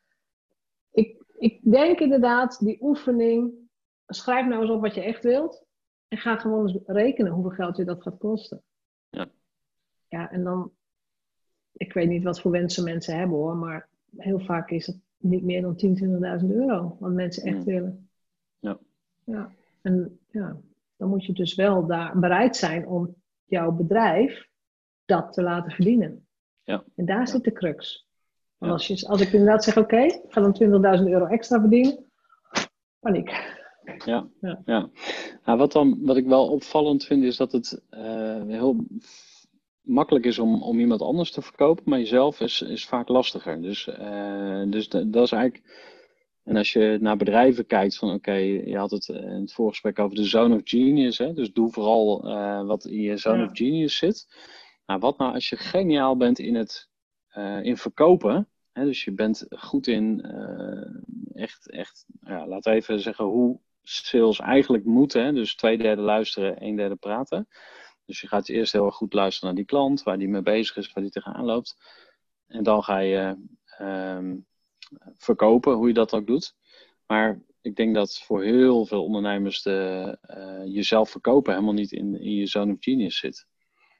[0.92, 3.54] ik, ik denk inderdaad, die oefening,
[4.08, 5.64] schrijf nou eens op wat je echt wilt.
[6.08, 8.62] En ga gewoon eens rekenen hoeveel geld je dat gaat kosten.
[9.10, 9.28] Ja.
[10.08, 10.72] Ja, en dan,
[11.72, 13.88] ik weet niet wat voor wensen mensen hebben hoor, maar
[14.18, 18.10] heel vaak is het niet meer dan 10.000, 20.000 euro wat mensen echt willen.
[18.60, 18.78] Ja.
[19.24, 19.52] ja.
[19.82, 20.58] En ja,
[20.98, 23.16] dan moet je dus wel daar bereid zijn om
[23.46, 24.48] jouw bedrijf
[25.06, 26.28] dat te laten verdienen.
[26.64, 26.84] Ja.
[26.96, 27.26] En daar Ja.
[27.26, 28.08] zit de crux.
[28.58, 28.78] Want Ja.
[28.78, 30.54] als, je, als ik inderdaad zeg, oké, ik ga dan
[31.00, 32.06] 20.000 euro extra verdienen,
[33.00, 33.30] paniek.
[34.06, 34.62] Ja, Ja.
[34.66, 34.90] ja.
[35.46, 38.86] Nou, wat, dan, wat ik wel opvallend vind is dat het eh, heel
[39.82, 43.62] makkelijk is om, om iemand anders te verkopen, maar jezelf is, is vaak lastiger.
[43.62, 45.94] Dus, eh, dus da- dat is eigenlijk.
[46.44, 50.16] En als je naar bedrijven kijkt, van oké, je had het in het voorgesprek over
[50.16, 51.34] de zone of genius, hè?
[51.34, 53.46] dus doe vooral eh, wat in je zone Ja.
[53.46, 54.28] of genius zit.
[54.86, 56.90] Nou, wat nou als je geniaal bent in het
[57.62, 58.84] in verkopen, hè?
[58.86, 64.86] dus je bent goed in eh, echt, echt ja, we even zeggen hoe sales eigenlijk
[64.86, 65.14] moet.
[65.14, 65.34] Hè?
[65.34, 67.48] Dus twee derde luisteren, een derde praten.
[68.06, 70.78] Dus je gaat eerst heel erg goed luisteren naar die klant, waar die mee bezig
[70.78, 71.76] is, waar die tegenaan loopt.
[72.48, 74.36] En dan ga je ehm,
[75.18, 76.56] verkopen, hoe je dat ook doet.
[77.08, 82.20] Maar ik denk dat voor heel veel ondernemers de, eh, jezelf verkopen helemaal niet in,
[82.22, 83.48] in je zone of genius zit.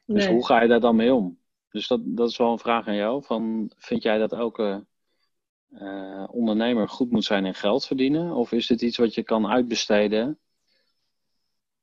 [0.06, 0.34] Dus Nee.
[0.34, 1.40] hoe ga je daar dan mee om?
[1.70, 3.24] Dus dat, dat is wel een vraag aan jou.
[3.24, 4.86] Van, vind jij dat elke
[5.80, 8.32] eh, ondernemer goed moet zijn in geld verdienen?
[8.32, 10.40] Of is dit iets wat je kan uitbesteden?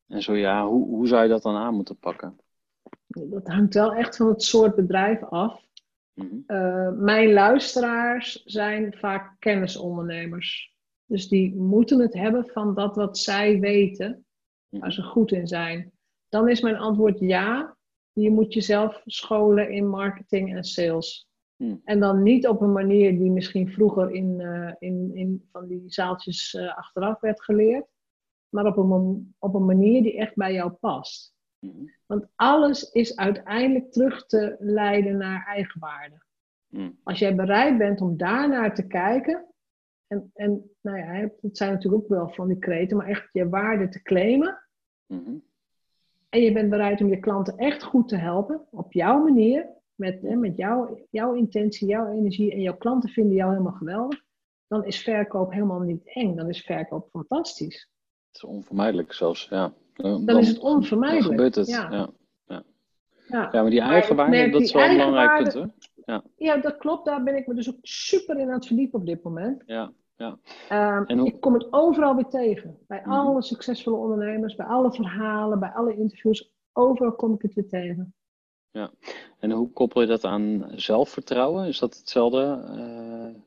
[0.07, 2.40] En zo ja, hoe, hoe zou je dat dan aan moeten pakken?
[3.07, 5.61] Dat hangt wel echt van het soort bedrijf af.
[6.14, 6.37] Mhm.
[6.46, 10.74] Eh, mijn luisteraars zijn vaak kennisondernemers.
[11.07, 14.24] Dus die moeten het hebben van dat wat zij weten,
[14.68, 15.92] waar ze goed in zijn.
[16.28, 17.76] Dan is mijn antwoord ja.
[18.12, 21.28] Je moet jezelf scholen in marketing en sales.
[21.62, 21.81] Hmm.
[21.85, 25.83] En dan niet op een manier die misschien vroeger in, eh, in, in van die
[25.87, 27.87] zaaltjes eh, achteraf werd geleerd.
[28.48, 31.35] Maar op een, op een manier die echt bij jou past.
[31.59, 31.85] Mhm.
[32.07, 36.22] Want alles is uiteindelijk terug te leiden naar eigenwaarde.
[36.68, 36.98] Mm.
[37.03, 39.46] Als jij bereid bent om daarnaar te kijken,
[40.07, 43.48] en, en nou ja, het zijn natuurlijk ook wel van die kreten, maar echt je
[43.48, 44.62] waarde te claimen.
[46.29, 50.23] En je bent bereid om je klanten echt goed te helpen, op jouw manier, met,
[50.23, 54.21] hè, met jouw, jouw intentie, jouw energie, en jouw klanten vinden jou helemaal geweldig.
[54.67, 57.88] Dan is verkoop helemaal niet eng, dan is verkoop fantastisch.
[58.27, 59.73] Het is onvermijdelijk zelfs, ja.
[59.95, 61.27] Dan, Dan is het onvermijdelijk.
[61.27, 61.91] Dan gebeurt het, Ja.
[61.91, 62.11] ja.
[62.47, 63.49] Ja.
[63.53, 65.53] Ja, maar die Maar ik eigenwaarde, dat die is wel een belangrijk punt,
[66.05, 66.23] hoor.
[66.37, 67.05] ja, dat klopt.
[67.05, 69.62] Daar ben ik me dus ook super in aan het verdiepen op dit moment.
[69.67, 69.93] Ja,
[70.69, 72.79] Ehm, En hoe- Ik kom het overal weer tegen.
[72.87, 73.11] Bij Mhm.
[73.11, 76.53] alle succesvolle ondernemers, bij alle verhalen, bij alle interviews.
[76.73, 78.15] Overal kom ik het weer tegen.
[79.39, 81.67] En hoe koppel je dat aan zelfvertrouwen?
[81.67, 83.41] Is dat hetzelfde, eh,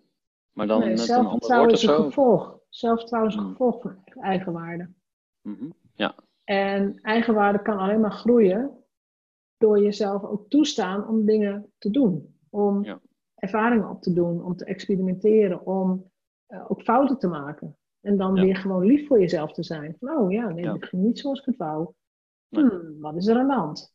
[0.51, 2.03] maar dan Nee, met een ander woord of is een zo?
[2.03, 2.59] gevolg.
[2.69, 3.51] Zelfvertrouwen is een Mhm.
[3.51, 4.89] gevolg van eigenwaarde.
[5.41, 5.69] Mhm.
[6.43, 8.83] En eigenwaarde kan alleen maar groeien
[9.57, 12.35] door jezelf ook toestaan om dingen te doen.
[12.49, 12.99] Om Ja.
[13.35, 16.11] ervaringen op te doen, om te experimenteren, om
[16.45, 17.77] eh, ook fouten te maken.
[18.01, 18.41] En dan Ja.
[18.41, 19.97] weer gewoon lief voor jezelf te zijn.
[19.99, 20.71] Oh ja, nee, Ja.
[20.73, 21.89] dat ging niet zoals ik het wou.
[22.49, 23.94] Hmm, wat is er aan de hand?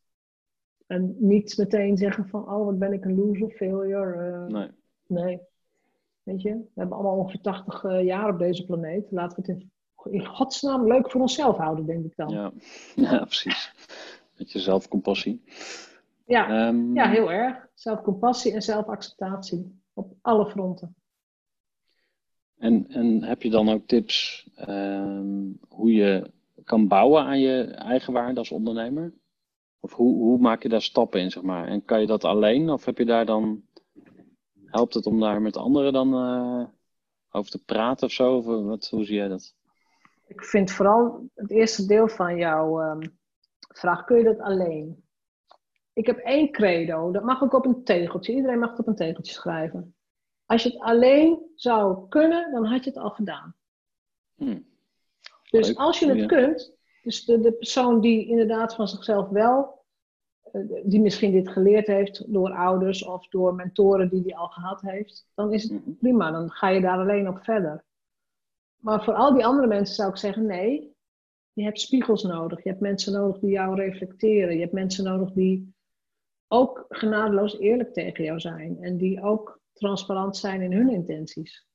[0.90, 4.33] En niet meteen zeggen van, oh, wat ben ik een loser, failure.
[4.33, 4.68] eh, Nee.
[5.07, 5.40] Nee.
[6.22, 9.11] Weet je, we hebben allemaal ongeveer 80 eh, jaar op deze planeet.
[9.11, 9.70] Laten we het in,
[10.12, 12.29] in godsnaam leuk voor onszelf houden, denk ik dan.
[12.29, 12.53] Ja.
[13.11, 13.72] ja, precies.
[14.37, 15.42] Met je zelfcompassie.
[16.26, 17.68] Ja, Ehm, ja heel erg.
[17.74, 19.81] Zelfcompassie en zelfacceptatie.
[19.92, 20.94] Op alle fronten.
[22.59, 26.31] En, en heb je dan ook tips ehm, hoe je
[26.64, 29.12] kan bouwen aan je eigen waarde als ondernemer?
[29.81, 31.69] Of hoe, hoe maak je daar stappen in, zeg maar?
[31.69, 32.71] En kan je dat alleen?
[32.71, 33.62] Of heb je daar dan...
[34.64, 36.64] Helpt het om daar met anderen dan eh,
[37.31, 38.37] over te praten of zo?
[38.37, 39.55] Of eh, wat, hoe zie jij dat?
[40.27, 43.07] Ik vind vooral het eerste deel van jouw ehm,
[43.59, 45.05] vraag, kun je dat alleen?
[45.93, 48.35] Ik heb één credo, dat mag ook op een tegeltje.
[48.35, 49.95] Iedereen mag het op een tegeltje schrijven.
[50.47, 53.55] Als je het alleen zou kunnen, dan had je het al gedaan.
[54.35, 54.61] Hm.
[55.51, 56.77] Dus Leuk, als je het kunt,
[57.11, 59.85] dus de, de persoon die inderdaad van zichzelf wel,
[60.42, 64.81] eh, die misschien dit geleerd heeft door ouders of door mentoren die die al gehad
[64.81, 67.85] heeft, dan is het prima, dan ga je daar alleen op verder.
[68.77, 70.94] Maar voor al die andere mensen zou ik zeggen: nee,
[71.53, 72.62] je hebt spiegels nodig.
[72.62, 74.55] Je hebt mensen nodig die jou reflecteren.
[74.55, 75.75] Je hebt mensen nodig die
[76.49, 81.66] ook genadeloos eerlijk tegen jou zijn en die ook transparant zijn in hun intenties.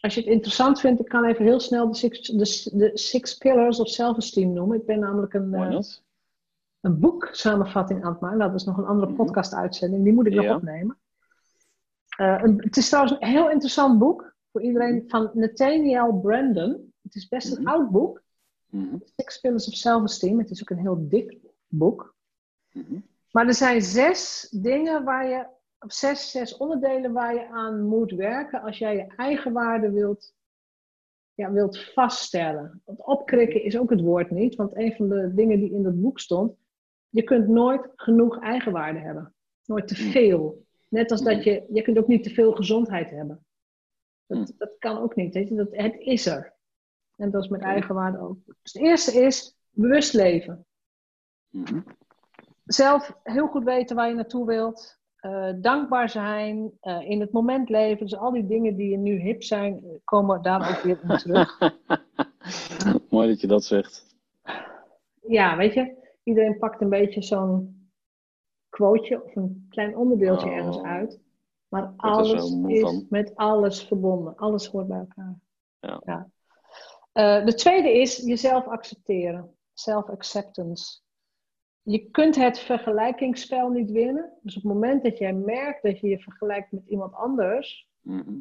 [0.00, 3.36] Als je het interessant vindt, ik kan even heel snel de Six, de, de six
[3.36, 4.78] Pillars of Self-Esteem noemen.
[4.78, 6.02] Ik ben namelijk een, dat.
[6.80, 8.38] een boek samenvatting aan het maken.
[8.38, 9.16] Dat is nog een andere Mhm.
[9.24, 10.98] podcast-uitzending, die moet ik nog opnemen.
[12.16, 16.92] Eh, een- het is trouwens een heel interessant boek voor iedereen van Nathaniel Brandon.
[17.02, 17.70] Het is best een Mhm.
[17.72, 18.22] oud boek,
[18.70, 18.96] Mhm.
[19.16, 20.38] Six Pillars of Self-Esteem.
[20.38, 21.36] Het is ook een heel dik
[21.68, 22.14] boek.
[22.72, 22.94] Mhm.
[23.30, 25.46] Maar er zijn zes dingen waar je,
[25.86, 30.34] zes, zes onderdelen waar je aan moet werken als jij je eigen waarde wilt,
[31.34, 32.82] ja, wilt vaststellen.
[32.84, 36.00] Want opkrikken is ook het woord niet, want een van de dingen die in dat
[36.00, 36.56] boek stond,
[37.08, 39.34] je kunt nooit genoeg eigenwaarde hebben.
[39.64, 40.64] Nooit te veel.
[40.88, 43.44] Net als dat je, je kunt ook niet te veel gezondheid hebben.
[44.26, 45.34] Dat, dat kan ook niet.
[45.34, 45.54] Weet je?
[45.54, 46.54] Dat, het is er.
[47.16, 48.38] En dat is met eigenwaarde ook.
[48.44, 50.64] Dus het eerste is bewust leven
[51.50, 51.80] Mhm.
[52.64, 54.99] zelf heel goed weten waar je naartoe wilt.
[55.20, 56.72] Eh, dankbaar zijn.
[56.80, 58.06] eh, in het moment leven.
[58.06, 61.58] Dus al die dingen die nu hip zijn, eh, komen daar ook weer in terug.
[63.10, 64.16] Mooi dat je dat zegt.
[65.22, 65.98] ja, weet je.
[66.22, 67.88] Iedereen pakt een beetje zo'n
[68.68, 70.56] quoteje of een klein onderdeeltje Oh.
[70.56, 71.20] ergens uit.
[71.68, 72.32] Maar alles
[72.66, 74.36] is met alles verbonden.
[74.36, 75.38] Alles hoort bij elkaar.
[75.80, 76.28] Ja.
[77.12, 79.56] Eh, de tweede is jezelf accepteren.
[79.74, 81.00] Self-acceptance.
[81.82, 84.32] Je kunt het vergelijkingsspel niet winnen.
[84.42, 88.38] Dus op het moment dat jij merkt dat je je vergelijkt met iemand anders, Mhm.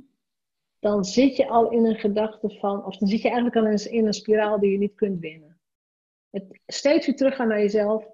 [0.80, 3.92] dan zit je al in een gedachte van, of dan zit je eigenlijk al in,
[3.92, 5.60] in een spiraal die je niet kunt winnen.
[6.30, 8.08] Het steeds weer teruggaan naar jezelf.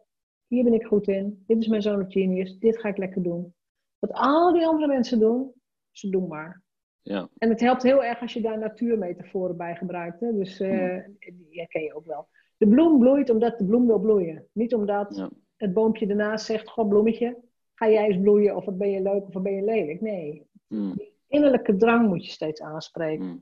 [0.48, 1.44] Hier ben ik goed in.
[1.48, 2.58] Dit is mijn zone of genius.
[2.60, 3.54] Dit ga ik lekker doen.
[4.00, 5.54] Wat al die andere mensen doen,
[5.92, 6.64] ze doen maar.
[7.02, 7.30] Ja.
[7.38, 10.20] En het helpt heel erg als je daar natuurmetaforen bij gebruikt.
[10.20, 10.34] Hè?
[10.34, 12.28] Dus eh, die herken je ook wel.
[12.58, 14.48] De bloem bloeit omdat de bloem wil bloeien.
[14.52, 15.30] Niet omdat Ja.
[15.58, 17.38] het boompje ernaast zegt: Goh, bloemetje,
[17.74, 18.56] ga jij eens bloeien?
[18.56, 20.02] Of wat ben je leuk of wat ben je lelijk?
[20.02, 20.48] Nee.
[20.68, 20.98] Mhm.
[21.28, 23.26] Innerlijke drang moet je steeds aanspreken.
[23.26, 23.38] Mhm.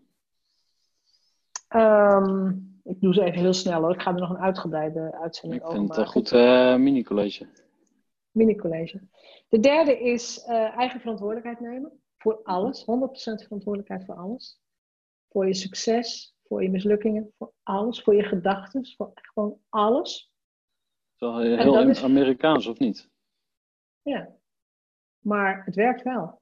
[1.67, 2.47] Ehm,
[2.84, 3.93] ik doe ze even heel snel hoor.
[3.93, 6.21] Ik ga er nog een uitgebreide uitzending Ik over vind het een maken.
[6.21, 7.47] goed eh, mini-college.
[8.32, 9.02] Mini-college.
[9.49, 11.91] De derde is eh, eigen verantwoordelijkheid nemen.
[12.17, 12.86] Voor alles.
[12.86, 14.62] 100% verantwoordelijkheid voor alles.
[15.30, 18.02] Voor je succes, voor je mislukkingen, voor alles.
[18.02, 20.34] Voor je gedachten, voor gewoon alles.
[21.18, 23.10] Wel heel is- Amerikaans, of niet?
[24.02, 24.36] Ja.
[25.20, 26.42] Maar het werkt wel.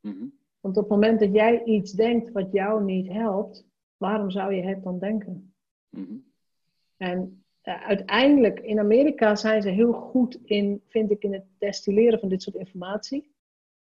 [0.00, 0.26] Mhm.
[0.60, 4.62] Want op het moment dat jij iets denkt wat jou niet helpt, waarom zou je
[4.62, 5.54] het dan denken?
[5.88, 6.16] Mhm.
[6.96, 12.18] En eh, uiteindelijk, in Amerika zijn ze heel goed in, vind ik, in het destilleren
[12.20, 13.34] van dit soort informatie.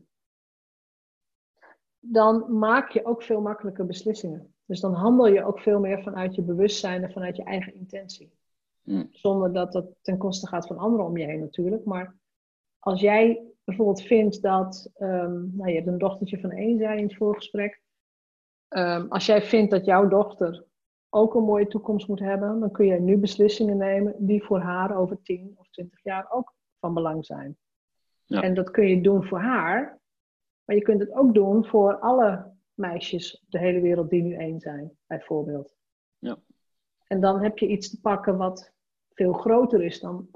[1.98, 4.54] dan maak je ook veel makkelijker beslissingen.
[4.64, 8.32] Dus dan handel je ook veel meer vanuit je bewustzijn en vanuit je eigen intentie.
[8.86, 9.08] Mm.
[9.10, 11.84] Zonder dat dat ten koste gaat van anderen om je heen natuurlijk.
[11.84, 12.16] Maar
[12.78, 17.04] als jij bijvoorbeeld vindt dat, ehm, nou, je hebt een dochtertje van één, zei in
[17.04, 17.80] het voorgesprek.
[18.68, 20.64] Ehm, als jij vindt dat jouw dochter
[21.08, 24.96] ook een mooie toekomst moet hebben, dan kun je nu beslissingen nemen die voor haar
[24.96, 27.56] over 10 of 20 jaar ook van belang zijn.
[28.24, 28.42] Ja.
[28.42, 29.98] En dat kun je doen voor haar,
[30.64, 34.34] maar je kunt het ook doen voor alle meisjes op de hele wereld die nu
[34.34, 35.76] één zijn, bijvoorbeeld.
[36.18, 36.38] Ja.
[37.06, 38.74] En dan heb je iets te pakken wat
[39.16, 40.28] veel groter is dan,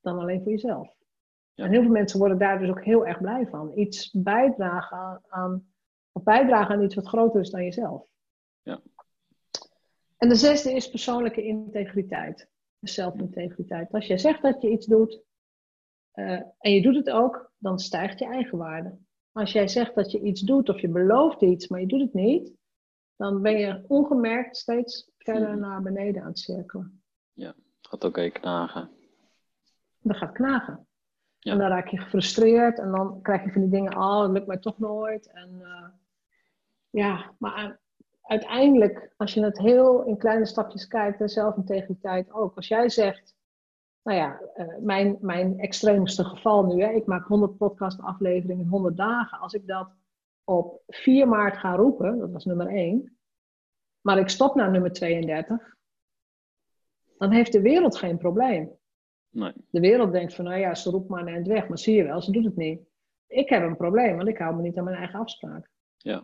[0.00, 0.96] dan alleen voor jezelf.
[1.54, 1.64] Ja.
[1.64, 3.72] En heel veel mensen worden daar dus ook heel erg blij van.
[3.78, 5.72] Iets bijdragen aan, aan
[6.12, 8.06] of bijdragen aan iets wat groter is dan jezelf.
[8.62, 8.80] Ja.
[10.16, 12.48] En de zesde is persoonlijke integriteit.
[12.78, 13.92] Dus zelfintegriteit.
[13.92, 15.22] Als jij zegt dat je iets doet
[16.10, 18.98] eh, en je doet het ook, dan stijgt je eigenwaarde.
[19.32, 22.14] Als jij zegt dat je iets doet of je belooft iets, maar je doet het
[22.14, 22.52] niet,
[23.16, 25.60] dan ben je ongemerkt steeds verder Mhm.
[25.60, 27.02] naar beneden aan het cirkelen.
[27.88, 28.90] Gaat ook even knagen.
[30.00, 30.86] Dat gaat knagen.
[31.38, 31.52] Ja.
[31.52, 34.46] En dan raak je gefrustreerd en dan krijg je van die dingen, oh, dat lukt
[34.46, 35.30] mij toch nooit.
[35.32, 35.88] En eh,
[36.90, 37.80] ja, maar
[38.22, 42.56] uiteindelijk, als je het heel in kleine stapjes kijkt, en zelfintegriteit ook.
[42.56, 43.34] Als jij zegt,
[44.02, 48.70] nou ja, eh, mijn, mijn extreemste geval nu, hè, ik maak 100 podcast afleveringen in
[48.70, 49.38] 100 dagen.
[49.38, 49.88] Als ik dat
[50.44, 53.18] op 4 maart ga roepen, dat was nummer 1,
[54.00, 55.76] maar ik stop naar nummer 32,
[57.18, 58.70] dan heeft de wereld geen probleem.
[59.30, 59.52] Nee.
[59.70, 62.04] De wereld denkt van, nou ja, ze roept maar naar het weg, maar zie je
[62.04, 62.80] wel, ze doet het niet.
[63.28, 65.70] Ik heb een probleem, want ik hou me niet aan mijn eigen afspraak.
[65.96, 66.22] Ja,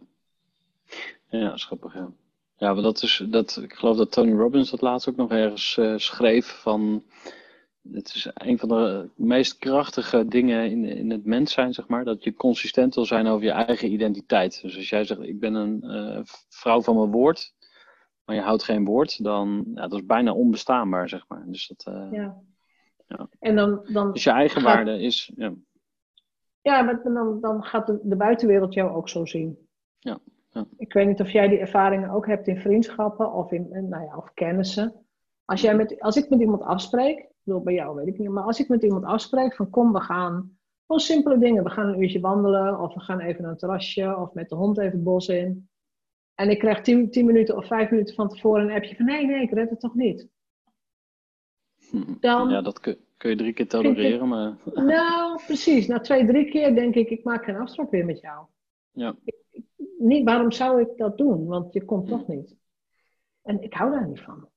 [1.29, 2.13] ja grappig, ja.
[2.57, 5.77] Ja, maar dat is, dat, ik geloof dat Tony Robbins dat laatst ook nog ergens
[5.77, 7.05] eh, schreef van...
[7.93, 12.05] Het is een van de meest krachtige dingen in, in het mens zijn, zeg maar.
[12.05, 14.63] Dat je consistent wil zijn over je eigen identiteit.
[14.63, 17.55] Dus als jij zegt, ik ben een eh, vrouw van mijn woord,
[18.25, 21.45] maar je houdt geen woord, dan ja, dat is bijna onbestaanbaar, zeg maar.
[21.47, 22.43] Dus, dat, eh, Ja.
[23.07, 23.29] Ja.
[23.39, 25.33] En dan, dan, dus je eigen Gaat- waarde is...
[25.37, 25.53] Ja,
[26.61, 29.69] ja, maar dan, dan gaat de, de buitenwereld jou ook zo zien.
[29.99, 30.19] Ja,
[30.51, 30.67] ja.
[30.77, 34.05] Ik weet niet of jij die ervaringen ook hebt in vriendschappen of in, in, nou
[34.05, 34.95] ja, of kennissen.
[35.45, 38.29] Als, jij met, als ik met iemand afspreek, ik bedoel, bij jou weet ik niet,
[38.29, 41.65] maar als ik met iemand afspreek van kom, we gaan gewoon simpele dingen.
[41.65, 44.55] We gaan een uurtje wandelen of we gaan even naar een terrasje of met de
[44.55, 45.69] hond even het bos in.
[46.35, 49.27] En ik krijg tien, tien minuten of vijf minuten van tevoren een appje van nee,
[49.27, 50.29] nee, ik red het toch niet.
[52.21, 54.57] Dan- ja dat kun, kun je drie keer tolereren, maar...
[54.75, 55.87] Nou, precies.
[55.87, 58.47] Na twee, drie keer denk ik, ik maak geen afspraak weer met jou.
[58.91, 59.17] Ja.
[59.99, 61.47] Niet, waarom zou ik dat doen?
[61.47, 62.57] Want je komt toch niet.
[63.43, 64.49] En ik hou daar niet van.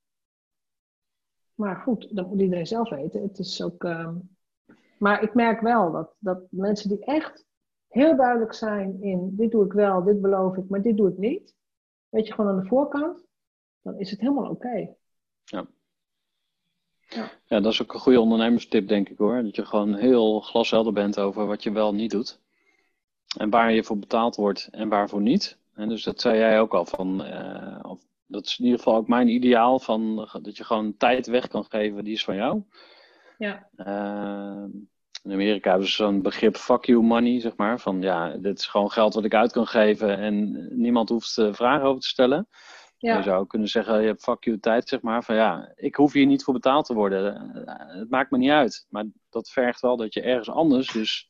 [1.55, 3.21] Maar goed, dat moet iedereen zelf weten.
[3.21, 3.83] Het is ook.
[3.83, 4.15] ehm,
[4.99, 7.45] Maar ik merk wel dat, dat mensen die echt
[7.87, 11.17] heel duidelijk zijn in dit doe ik wel, dit beloof ik, maar dit doe ik
[11.17, 11.55] niet.
[12.09, 13.25] Weet je, gewoon aan de voorkant,
[13.81, 14.95] dan is het helemaal oké.
[17.45, 19.43] Ja, dat is ook een goede ondernemerstip, denk ik hoor.
[19.43, 22.39] Dat je gewoon heel glashelder bent over wat je wel niet doet.
[23.37, 25.57] En waar je voor betaald wordt en waarvoor niet.
[25.73, 28.95] En dus dat zei jij ook al van, uh, of, dat is in ieder geval
[28.95, 32.61] ook mijn ideaal van dat je gewoon tijd weg kan geven, die is van jou.
[33.37, 33.69] Ja.
[33.77, 34.63] Uh,
[35.27, 37.79] in Amerika hebben ze zo'n begrip fuck you money, zeg maar.
[37.79, 41.53] Van ja, dit is gewoon geld wat ik uit kan geven en niemand hoeft uh,
[41.53, 42.47] vragen over te stellen.
[42.97, 43.17] Ja.
[43.17, 45.23] Je zou kunnen zeggen, je hebt fuck you tijd, zeg maar.
[45.23, 47.51] Van ja, ik hoef hier niet voor betaald te worden.
[47.99, 48.85] Het maakt me niet uit.
[48.89, 51.29] Maar dat vergt wel dat je ergens anders dus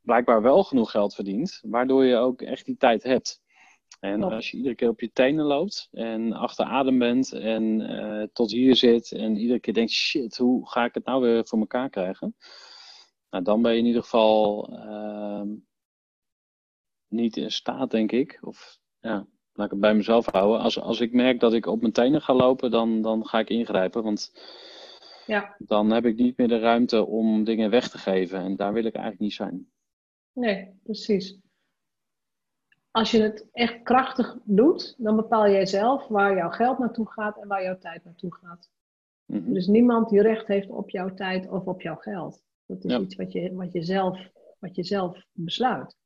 [0.00, 1.60] blijkbaar wel genoeg geld verdient.
[1.62, 3.42] Waardoor je ook echt die tijd hebt.
[4.00, 8.22] En als je iedere keer op je tenen loopt en achter adem bent en uh,
[8.32, 11.58] tot hier zit en iedere keer denkt, shit, hoe ga ik het nou weer voor
[11.58, 12.36] elkaar krijgen?
[13.34, 15.42] Nou, dan ben je in ieder geval uh,
[17.08, 18.38] niet in staat, denk ik.
[18.40, 20.60] Of ja, laat ik het bij mezelf houden.
[20.60, 23.48] Als, als ik merk dat ik op mijn tenen ga lopen, dan, dan ga ik
[23.48, 24.02] ingrijpen.
[24.02, 24.32] Want
[25.26, 25.54] ja.
[25.58, 28.38] dan heb ik niet meer de ruimte om dingen weg te geven.
[28.38, 29.70] En daar wil ik eigenlijk niet zijn.
[30.32, 31.38] Nee, precies.
[32.90, 37.38] Als je het echt krachtig doet, dan bepaal jij zelf waar jouw geld naartoe gaat
[37.38, 38.70] en waar jouw tijd naartoe gaat.
[39.24, 42.42] Mm Dus niemand die recht heeft op jouw tijd of op jouw geld.
[42.66, 45.96] Dat is iets wat je, wat, je zelf, wat je zelf besluit.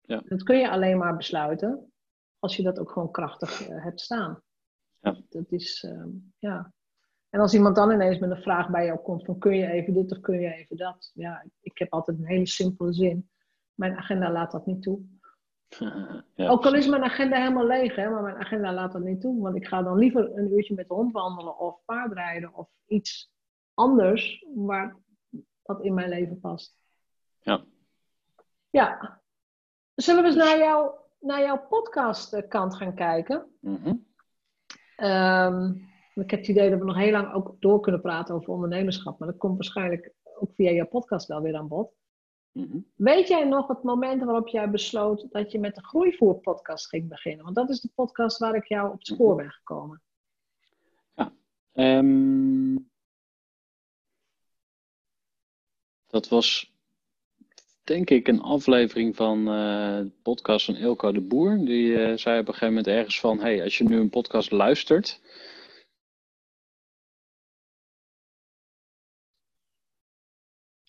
[0.00, 0.22] Ja.
[0.24, 1.92] Dat kun je alleen maar besluiten
[2.38, 4.42] als je dat ook gewoon krachtig uh, hebt staan.
[5.00, 5.16] Ja.
[5.28, 6.04] Dat is, uh,
[6.38, 6.72] ja.
[7.30, 9.94] En als iemand dan ineens met een vraag bij jou komt van kun je even
[9.94, 11.10] dit of kun je even dat.
[11.14, 13.30] Ja, ik heb altijd een hele simpele zin.
[13.74, 15.00] Mijn agenda laat dat niet toe.
[16.34, 19.20] Ja, ook al is mijn agenda helemaal leeg, hè, maar mijn agenda laat dat niet
[19.20, 19.42] toe.
[19.42, 23.30] Want ik ga dan liever een uurtje met de hond wandelen of paardrijden of iets
[23.74, 24.96] anders waar,
[25.68, 26.76] wat in mijn leven past.
[27.40, 27.64] Ja.
[28.70, 29.20] Ja.
[29.94, 30.90] Zullen we eens naar, jou,
[31.20, 33.46] naar jouw podcastkant gaan kijken?
[33.60, 34.06] Mm
[36.22, 39.18] ik heb het idee dat we nog heel lang ook door kunnen praten over ondernemerschap.
[39.18, 41.92] Maar dat komt waarschijnlijk ook via jouw podcast wel weer aan bod.
[42.52, 42.78] Mhm.
[42.94, 47.44] Weet jij nog het moment waarop jij besloot dat je met de Groeivoer-podcast ging beginnen?
[47.44, 50.02] Want dat is de podcast waar ik jou op het spoor ben gekomen.
[51.14, 51.32] Ja,
[51.72, 52.87] um,
[56.08, 56.72] dat was
[57.84, 61.58] denk ik een aflevering van uh, de podcast van Ilko de Boer.
[61.64, 64.50] Die uh, zei op een gegeven moment ergens van, hey, als je nu een podcast
[64.50, 65.20] luistert...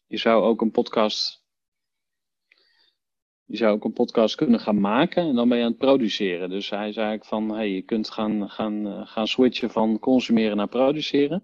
[0.07, 1.39] Je zou ook een podcast
[3.49, 6.49] je zou ook een podcast kunnen gaan maken en dan ben je aan het produceren.
[6.49, 10.57] Dus hij zei eigenlijk van, hey, je kunt gaan, gaan, eh, gaan switchen van consumeren
[10.57, 11.43] naar produceren.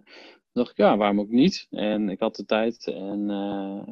[0.55, 1.67] Dacht ik, ja, waarom ook niet?
[1.69, 3.83] En ik had de tijd en uh,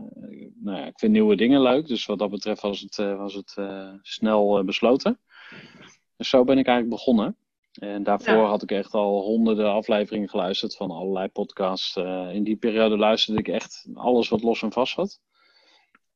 [0.55, 1.87] nou ja, ik vind nieuwe dingen leuk.
[1.87, 5.19] Dus wat dat betreft was het, uh, was het uh, snel besloten.
[6.17, 7.37] Dus zo ben ik eigenlijk begonnen.
[7.73, 8.45] En daarvoor ja.
[8.45, 11.95] had ik echt al honderden afleveringen geluisterd van allerlei podcasts.
[12.31, 15.19] in die periode luisterde ik echt alles wat los en vast zat.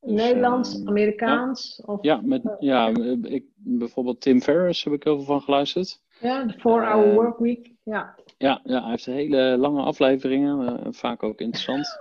[0.00, 1.82] Dus, Nederlands, Amerikaans?
[1.86, 2.88] Ja, of, ja, met, ja
[3.22, 6.02] ik, bijvoorbeeld Tim Ferriss heb ik heel veel van geluisterd.
[6.20, 7.72] Ja, de 4-Hour uh, Work Week.
[7.82, 8.14] Ja.
[8.38, 11.98] Ja, ja, hij heeft hele lange afleveringen, uh, vaak ook interessant.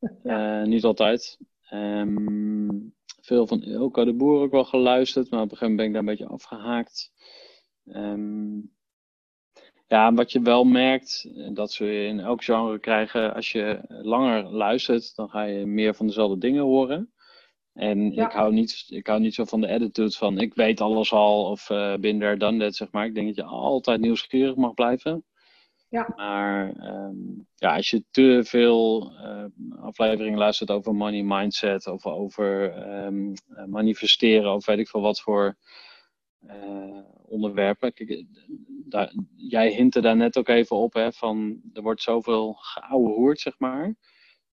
[0.22, 0.64] ja.
[0.64, 1.38] niet altijd.
[1.72, 6.02] Um, veel van Ilko de Boer ook wel geluisterd, maar op een gegeven moment ben
[6.04, 7.12] ik daar een beetje afgehaakt.
[7.84, 8.72] Um,
[9.86, 15.16] ja, wat je wel merkt, dat ze in elk genre krijgen, als je langer luistert,
[15.16, 17.12] dan ga je meer van dezelfde dingen horen.
[17.80, 18.26] En ja.
[18.26, 21.50] ik, hou niet, ik hou niet zo van de attitude van ik weet alles al
[21.50, 23.06] of uh, bin there, done that, zeg maar.
[23.06, 25.24] Ik denk dat je altijd nieuwsgierig mag blijven.
[25.88, 26.12] Ja.
[26.16, 29.44] Maar um, ja, als je te veel uh,
[29.80, 33.32] afleveringen luistert over money mindset of over um,
[33.66, 35.56] manifesteren of weet ik veel wat voor
[36.46, 37.92] uh, onderwerpen.
[37.92, 38.24] Kijk,
[38.88, 43.40] daar, jij hintte daar net ook even op, hè, van er wordt zoveel geouwe hoerd,
[43.40, 43.94] zeg maar.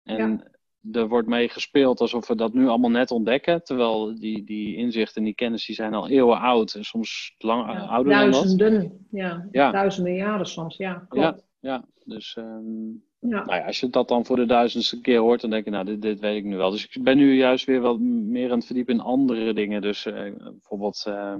[0.02, 0.56] En ja
[0.92, 3.64] er wordt mee gespeeld alsof we dat nu allemaal net ontdekken.
[3.64, 6.74] Terwijl die, die inzichten en die kennis die zijn al eeuwen oud.
[6.74, 8.92] En soms lang ja, ouder duizenden, dan dat.
[9.10, 11.04] Ja, ja, duizenden jaren soms, ja.
[11.08, 11.44] Klopt.
[11.60, 11.84] Ja, ja.
[12.04, 13.44] dus um, ja.
[13.44, 15.84] Nou ja, als je dat dan voor de duizendste keer hoort, dan denk je, nou,
[15.84, 16.70] dit, dit weet ik nu wel.
[16.70, 19.82] Dus ik ben nu juist weer wat meer aan het verdiepen in andere dingen.
[19.82, 21.34] Dus uh, bijvoorbeeld, uh,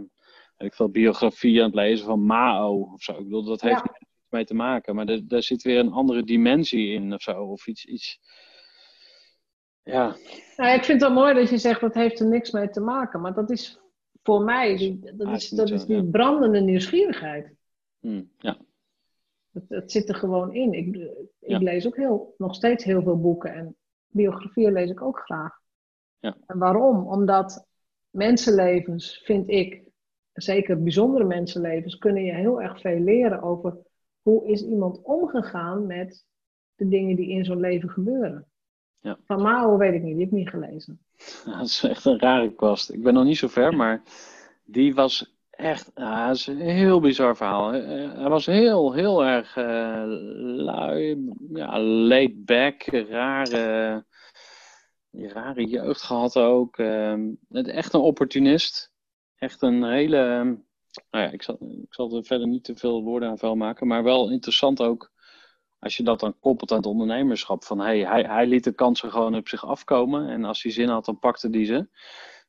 [0.56, 3.12] ik veel biografie aan het lezen van Mao of zo.
[3.12, 3.82] Ik bedoel, dat heeft ja.
[3.82, 4.94] niks mee te maken.
[4.94, 7.42] Maar daar zit weer een andere dimensie in of zo.
[7.42, 8.20] Of iets, iets
[9.88, 10.16] ja.
[10.56, 12.80] Nou, ik vind het wel mooi dat je zegt dat heeft er niks mee te
[12.80, 13.20] maken.
[13.20, 13.80] Maar dat is
[14.22, 17.54] voor mij, die, dat, is, dat is die brandende nieuwsgierigheid.
[18.00, 18.56] Hmm, ja.
[19.50, 20.72] Dat, dat, zit er gewoon in.
[20.72, 20.96] Ik,
[21.40, 21.58] ik ja.
[21.58, 23.76] lees ook heel, nog steeds heel veel boeken en
[24.06, 25.58] biografieën lees ik ook graag.
[26.18, 26.36] Ja.
[26.46, 27.06] En waarom?
[27.06, 27.66] Omdat
[28.10, 29.82] mensenlevens, vind ik,
[30.32, 33.78] zeker bijzondere mensenlevens, kunnen je heel erg veel leren over
[34.22, 36.24] hoe is iemand omgegaan met
[36.74, 38.46] de dingen die in zo'n leven gebeuren.
[39.00, 39.18] Ja.
[39.26, 41.00] Van Mao weet ik niet, die heb ik niet gelezen.
[41.58, 42.92] dat is echt een rare kwast.
[42.92, 44.02] Ik ben nog niet zo ver, maar
[44.64, 47.72] die was echt, dat is een heel bizar verhaal.
[47.72, 50.02] Hij was heel, heel erg uh,
[50.64, 54.04] lui, ja, laid back, rare,
[55.10, 56.78] rare jeugd gehad ook.
[56.78, 57.14] Uh,
[57.50, 58.92] echt een opportunist.
[59.36, 60.18] Echt een hele,
[61.10, 63.86] nou ja, ik zal, ik zal er verder niet te veel woorden aan vuil maken,
[63.86, 65.12] maar wel interessant ook
[65.78, 67.64] als je dat dan koppelt aan het ondernemerschap.
[67.64, 70.88] Van hey, hij, hij liet de kansen gewoon op zich afkomen en als hij zin
[70.88, 71.88] had, dan pakte hij ze.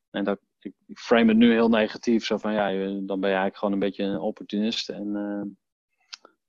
[0.10, 2.68] En dat, ik, ik frame het nu heel negatief, zo van ja,
[3.02, 4.90] dan ben je eigenlijk gewoon een beetje een opportunist.
[4.90, 5.08] En,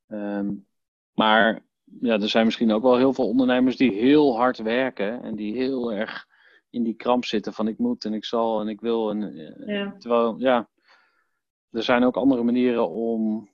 [0.09, 0.67] uh, um,
[1.15, 1.63] maar
[2.01, 5.55] ja, er zijn misschien ook wel heel veel ondernemers die heel hard werken en die
[5.55, 6.29] heel erg
[6.71, 9.11] in die kramp zitten van ik moet en ik zal en ik wil.
[9.11, 9.95] En, eh, ja.
[9.99, 10.69] Terwijl, ja,
[11.71, 13.51] er zijn ook andere manieren om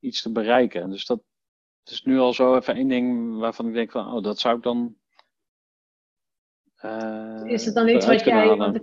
[0.00, 0.90] iets te bereiken.
[0.90, 1.22] Dus dat
[1.90, 4.62] is nu al zo even één ding waarvan ik denk van, oh, dat zou ik
[4.62, 4.96] dan.
[6.84, 8.82] Uh, is het dan iets wat jij, want ik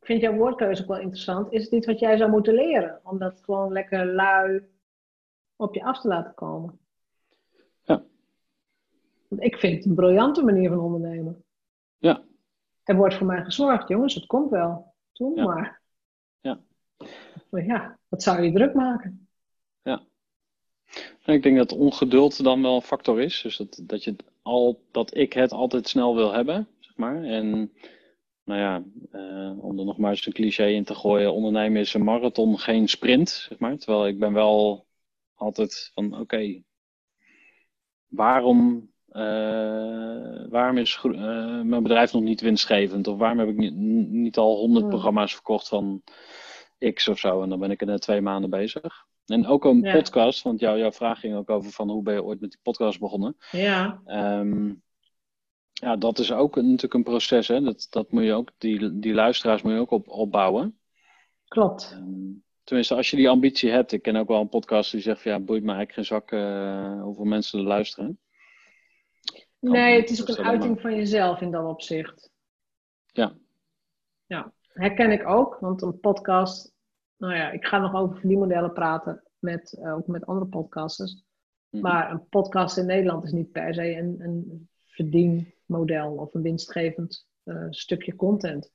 [0.00, 3.00] vind jouw woordkeuze ook wel interessant, is het iets wat jij zou moeten leren?
[3.02, 4.62] Om dat gewoon lekker lui
[5.56, 6.78] op je af te laten komen?
[7.82, 8.04] Ja.
[9.28, 11.44] Want ik vind het een briljante manier van ondernemen.
[11.98, 12.22] Ja.
[12.82, 14.94] Er wordt voor mij gezorgd, jongens, het komt wel.
[15.12, 15.80] Toen maar.
[16.40, 16.60] Ja.
[17.48, 19.21] Maar ja, wat zou je druk maken?
[21.24, 23.42] Ik denk dat ongeduld dan wel een factor is.
[23.42, 27.24] Dus dat, dat, je al, dat ik het altijd snel wil hebben, zeg maar.
[27.24, 27.72] En
[28.44, 28.82] nou ja,
[29.12, 32.58] uh, om er nog maar eens een cliché in te gooien, ondernemen is een marathon,
[32.58, 33.76] geen sprint, zeg maar.
[33.76, 34.86] Terwijl ik ben wel
[35.34, 36.62] altijd van, oké,
[38.08, 43.06] waarom uh, waarom is uh, mijn bedrijf nog niet winstgevend?
[43.06, 43.74] Of waarom heb ik niet,
[44.10, 46.02] niet al honderd programma's verkocht van
[46.94, 47.42] X of zo?
[47.42, 49.06] En dan ben ik er net twee maanden bezig.
[49.26, 52.24] En ook een podcast, want jou, jouw vraag ging ook over van hoe ben je
[52.24, 53.36] ooit met die podcast begonnen?
[53.50, 54.02] Ja.
[54.06, 54.82] Um,
[55.72, 57.48] ja, dat is ook een, natuurlijk een proces.
[57.48, 57.60] Hè?
[57.60, 60.78] Dat, dat moet je ook, die, die luisteraars moet je ook op, opbouwen.
[61.48, 61.92] Klopt.
[61.96, 63.92] Um, tenminste, als je die ambitie hebt.
[63.92, 66.30] Ik ken ook wel een podcast die zegt van ja, boeit me eigenlijk geen zak
[66.30, 68.18] uh, hoeveel mensen er luisteren.
[69.58, 72.30] Nee, het is ook een uiting van jezelf in dat opzicht.
[73.06, 73.32] Ja.
[74.26, 76.71] Ja, herken ik ook, want een podcast,
[77.22, 81.24] nou ja, ik ga nog over verdienmodellen praten met, uh, ook met andere podcasters.
[81.70, 81.82] Mhm.
[81.82, 87.26] Maar een podcast in Nederland is niet per se een, een verdienmodel of een winstgevend
[87.44, 88.72] uh, stukje content.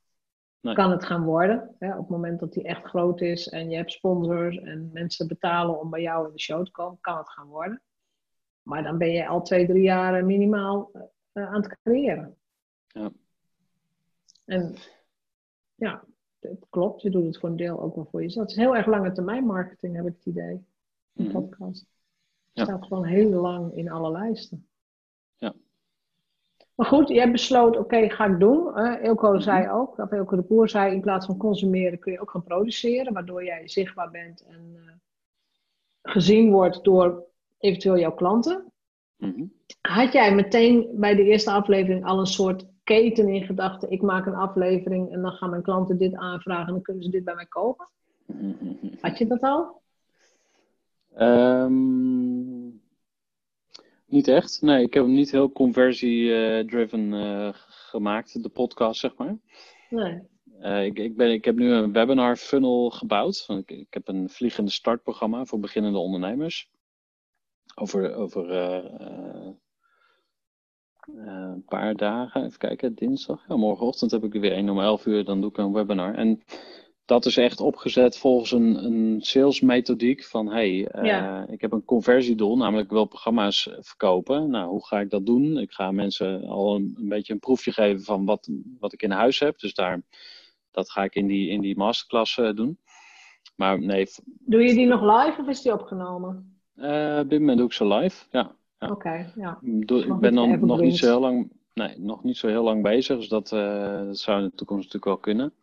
[0.59, 0.75] Nee.
[0.75, 3.75] Kan het gaan worden, hè, op het moment dat die echt groot is en je
[3.75, 7.29] hebt sponsors en mensen betalen om bij jou in de show te komen, kan het
[7.29, 7.81] gaan worden.
[8.61, 10.91] Maar dan ben je al twee, drie jaar minimaal
[11.33, 12.37] uh, aan het creëren.
[12.87, 13.11] Ja.
[14.45, 14.75] En
[15.75, 16.03] ja,
[16.39, 17.01] het klopt.
[17.01, 18.47] Je doet het voor een deel ook wel voor jezelf.
[18.47, 20.65] Het is heel erg lange termijn marketing, heb ik het idee.
[21.15, 21.31] Een mm.
[21.31, 21.85] podcast.
[22.53, 24.67] Het staat gewoon heel lang in alle lijsten.
[25.35, 25.53] Ja.
[26.75, 28.67] Maar goed, jij besloot, oké, ga ik doen.
[28.75, 32.21] Uh, mm zei ook, of Ilko de Boer zei, in plaats van consumeren kun je
[32.21, 34.91] ook gaan produceren, waardoor jij zichtbaar bent en uh,
[36.01, 37.25] gezien wordt door
[37.57, 38.71] eventueel jouw klanten.
[39.15, 39.43] Mhm.
[39.81, 43.91] Had jij meteen bij de eerste aflevering al een soort keten in gedachten?
[43.91, 47.09] Ik maak een aflevering en dan gaan mijn klanten dit aanvragen en dan kunnen ze
[47.09, 47.87] dit bij mij kopen?
[49.01, 49.81] Had je dat al?
[51.19, 52.81] Um,
[54.05, 54.61] niet echt.
[54.61, 59.37] Nee, ik heb hem niet heel conversie-driven uh, gemaakt, de podcast, zeg maar.
[59.89, 60.21] Nee.
[60.61, 63.45] Uh, ik, ik, ben, ik heb nu een webinar funnel gebouwd.
[63.47, 66.69] Ik, ik heb een vliegende startprogramma voor beginnende ondernemers
[67.75, 69.49] over, over uh, uh,
[71.15, 73.45] een paar dagen, even kijken, dinsdag.
[73.47, 76.15] Ja, morgenochtend heb ik er weer een om 11 uur, dan doe ik een webinar.
[76.15, 76.43] En
[77.05, 82.57] dat is echt opgezet volgens een, een salesmethodiek van hey, uh, ik heb een conversiedoel,
[82.57, 84.49] namelijk ik wil programma's verkopen.
[84.49, 85.57] Nou, hoe ga ik dat doen?
[85.57, 88.49] Ik ga mensen al een, een, beetje een proefje geven van wat,
[88.79, 89.59] wat ik in huis heb.
[89.59, 90.01] Dus daar,
[90.71, 92.79] dat ga ik in die, in die masterclass doen.
[93.55, 94.07] Maar nee.
[94.23, 96.61] Doe je die nog live of is die opgenomen?
[96.75, 98.55] Uh, op dit moment doe ik ze live, ja.
[98.79, 98.89] Ja.
[98.89, 99.59] Oké, ja.
[99.87, 103.17] ik ben dan nog niet zo heel lang, nee, nog niet zo heel lang bezig,
[103.17, 105.53] dus dat, uh, dat zou in de toekomst natuurlijk wel kunnen.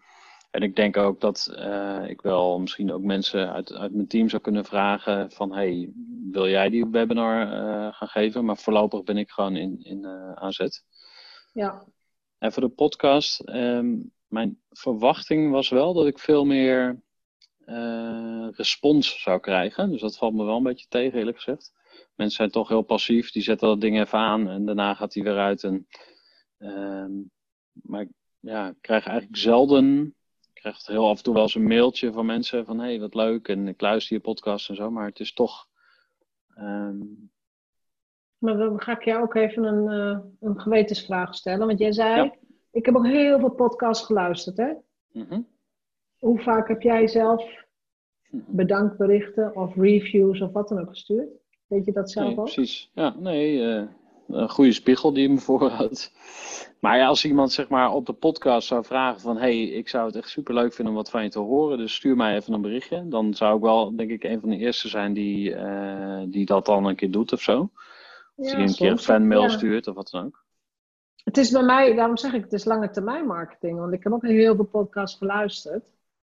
[0.50, 4.28] En ik denk ook dat uh, ik wel misschien ook mensen uit, uit mijn team
[4.28, 5.92] zou kunnen vragen van, hey,
[6.30, 7.46] wil jij die webinar
[7.92, 8.44] gaan geven?
[8.44, 10.84] Maar voorlopig ben ik gewoon in, in aanzet.
[11.52, 11.84] Ja.
[12.38, 17.02] En voor de podcast, um, mijn verwachting was wel dat ik veel meer
[18.50, 19.90] respons zou krijgen.
[19.90, 21.72] Dus dat valt me wel een beetje tegen, eerlijk gezegd.
[22.14, 25.22] Mensen zijn toch heel passief, die zetten dat ding even aan en daarna gaat hij
[25.22, 25.62] weer uit.
[25.62, 25.86] En,
[26.58, 27.06] uh,
[27.72, 28.06] maar
[28.40, 30.14] ja, ik krijg eigenlijk zelden,
[30.52, 33.00] ik krijg heel af en toe wel eens een mailtje van mensen van hé, hey,
[33.00, 35.66] wat leuk en ik luister je podcast en zo, maar het is toch...
[36.58, 37.32] Um...
[38.38, 42.24] Maar dan ga ik jou ook even een, uh, een gewetensvraag stellen, want jij zei,
[42.24, 42.34] ja.
[42.70, 44.72] ik heb ook heel veel podcasts geluisterd, hè?
[45.12, 45.48] Mm -hmm.
[46.18, 47.64] Hoe vaak heb jij zelf
[48.34, 48.56] Mhm.
[48.56, 51.28] bedankberichten of reviews of wat dan ook gestuurd.
[51.74, 52.44] Weet je dat zelf Nee, ook?
[52.44, 52.90] precies.
[52.94, 53.82] Ja, nee, eh,
[54.28, 56.12] een goede spiegel die je me voorhoudt.
[56.80, 59.36] Maar ja, als iemand zeg maar op de podcast zou vragen van...
[59.36, 61.78] hey, ik zou het echt super leuk vinden om wat van je te horen...
[61.78, 63.08] dus stuur mij even een berichtje.
[63.08, 66.66] Dan zou ik wel, denk ik, een van de eerste zijn die, eh, die dat
[66.66, 67.60] dan een keer doet of zo.
[67.60, 67.70] Of
[68.50, 69.48] Ja, die een keer een fanmail Ja.
[69.48, 70.42] stuurt of wat dan ook.
[71.24, 73.78] Het is bij mij, daarom zeg ik, het is lange termijn marketing.
[73.78, 75.84] Want ik heb ook heel veel podcasts geluisterd.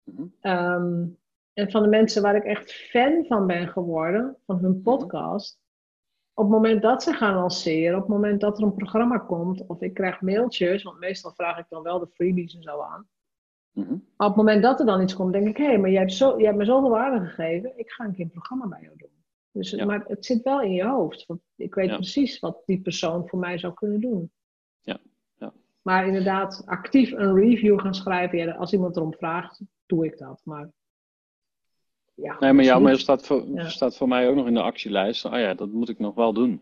[0.04, 0.24] Mhm.
[0.42, 1.04] Ehm,
[1.58, 5.60] en van de mensen waar ik echt fan van ben geworden, van hun podcast.
[6.34, 9.66] Op het moment dat ze gaan lanceren, op het moment dat er een programma komt,
[9.68, 13.08] of ik krijg mailtjes, want meestal vraag ik dan wel de freebies en zo aan.
[13.72, 13.90] Mhm.
[13.90, 16.00] Maar op het moment dat er dan iets komt, denk ik, hé, hey, maar jij
[16.00, 18.82] hebt, zo, jij hebt me zoveel waarde gegeven, ik ga een keer een programma bij
[18.82, 19.24] jou doen.
[19.52, 19.86] Dus, Ja.
[19.86, 21.96] Maar het zit wel in je hoofd, want ik weet Ja.
[21.96, 24.32] precies wat die persoon voor mij zou kunnen doen.
[24.82, 24.98] Ja,
[25.36, 25.54] ja.
[25.82, 30.42] Maar inderdaad, actief een review gaan schrijven, ja, als iemand erom vraagt, doe ik dat.
[30.44, 30.70] Maar,
[32.18, 33.70] ja, Nee, maar jouw mail staat voor, Ja.
[33.70, 35.26] staat voor mij ook nog in de actielijst.
[35.26, 36.62] Oh ja, dat moet ik nog wel doen.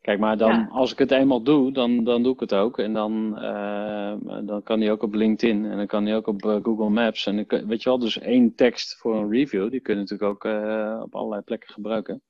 [0.00, 0.68] Kijk, maar dan, Ja.
[0.70, 2.78] als ik het eenmaal doe, dan, dan doe ik het ook.
[2.78, 4.14] En dan, eh,
[4.46, 7.26] dan kan die ook op LinkedIn en dan kan die ook op eh, Google Maps.
[7.26, 10.30] En dan weet je wel, dus één tekst voor een review, die kun je natuurlijk
[10.30, 12.22] ook eh, op allerlei plekken gebruiken.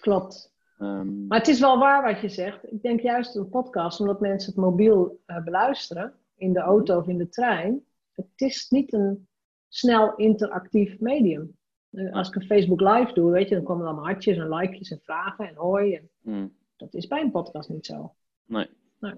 [0.00, 0.52] Klopt.
[0.78, 2.72] Ehm, Maar het is wel waar wat je zegt.
[2.72, 7.18] Ik denk juist een podcast, omdat mensen het mobiel beluisteren, in de auto of in
[7.18, 7.84] de trein.
[8.12, 9.28] Het is niet een
[9.68, 11.56] snel interactief medium.
[11.94, 14.54] Eh, als ik een Facebook Live doe, weet je, dan komen er allemaal hartjes en
[14.54, 15.94] likejes en vragen en hoi.
[15.94, 18.14] En hmm, dat is bij een podcast niet zo.
[19.00, 19.14] nee.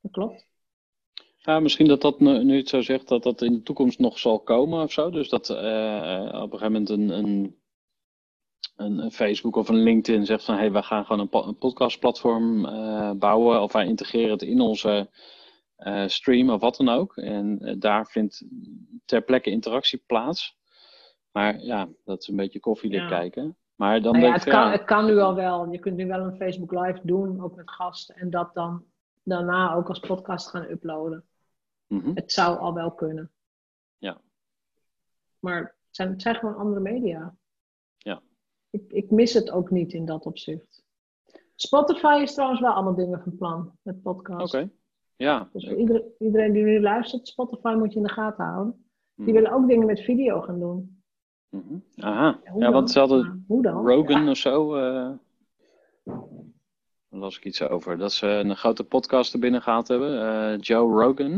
[0.00, 0.46] Dat klopt.
[1.36, 4.18] Ja, misschien dat dat nu, nu het zo zegt, dat dat in de toekomst nog
[4.18, 5.10] zal komen of zo.
[5.10, 7.56] Dus dat eh, op een gegeven moment een, een,
[8.76, 11.46] een, een Facebook of een LinkedIn zegt van hé, hey, we gaan gewoon een, po-
[11.46, 13.62] een podcastplatform eh, bouwen.
[13.62, 15.10] Of wij integreren het in onze
[15.76, 17.16] eh, stream of wat dan ook.
[17.16, 18.44] En eh, daar vindt
[19.04, 20.57] ter plekke interactie plaats.
[21.38, 23.08] Maar ja, dat is een beetje koffiedik Ja.
[23.08, 23.56] kijken.
[23.74, 25.70] Maar dan Nou ja, het, ik, kan, ja, het kan nu al wel.
[25.72, 28.14] Je kunt nu wel een Facebook Live doen, ook met gasten.
[28.16, 28.84] En dat dan
[29.22, 31.24] daarna ook als podcast gaan uploaden.
[31.86, 33.30] mhm, Het zou al wel kunnen.
[33.98, 34.20] Ja.
[35.38, 37.34] Maar het zijn, het zijn gewoon andere media.
[37.96, 38.22] Ja.
[38.70, 40.84] Ik, ik mis het ook niet in dat opzicht.
[41.54, 44.54] Spotify is trouwens wel allemaal dingen van plan met podcast.
[44.54, 44.70] oké.
[45.16, 48.84] Ja, Dus voor iedereen, iedereen die nu luistert, Spotify moet je in de gaten houden.
[49.14, 50.97] Die mhm, willen ook dingen met video gaan doen.
[51.50, 51.78] Mhm.
[51.96, 52.72] Aha, Hoe ja, dan?
[52.72, 53.44] want ze hadden?
[53.48, 54.30] Rogan Ja.
[54.30, 54.74] of zo.
[54.76, 55.10] eh
[57.10, 57.98] daar las ik iets over.
[57.98, 60.20] Dat ze een grote podcast er binnen gehad hebben.
[60.22, 61.32] eh, Joe Rogan.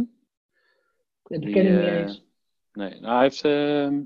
[1.23, 2.25] Dat ken ik niet eh, eens.
[2.73, 4.01] Nee, nou, hij heeft ehm,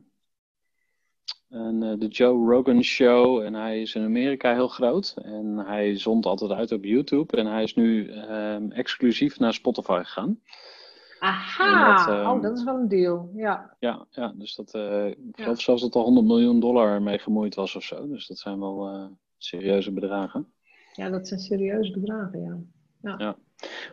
[1.49, 3.41] een, eh, de Joe Rogan Show.
[3.43, 5.15] En hij is in Amerika heel groot.
[5.23, 7.37] En hij zond altijd uit op YouTube.
[7.37, 10.41] En hij is nu ehm, exclusief naar Spotify gegaan.
[11.25, 11.97] Aha!
[11.97, 13.31] dat, ehm, oh, dat is wel een deal.
[13.35, 13.77] Ja.
[13.79, 17.55] Ja, ja dus dat, eh, ik geloof zelfs dat er 100 miljoen dollar mee gemoeid
[17.55, 18.09] was of zo.
[18.09, 19.07] Dus dat zijn wel eh,
[19.39, 20.53] serieuze bedragen.
[20.93, 22.69] ja, dat zijn serieuze bedragen,
[23.03, 23.37] ja.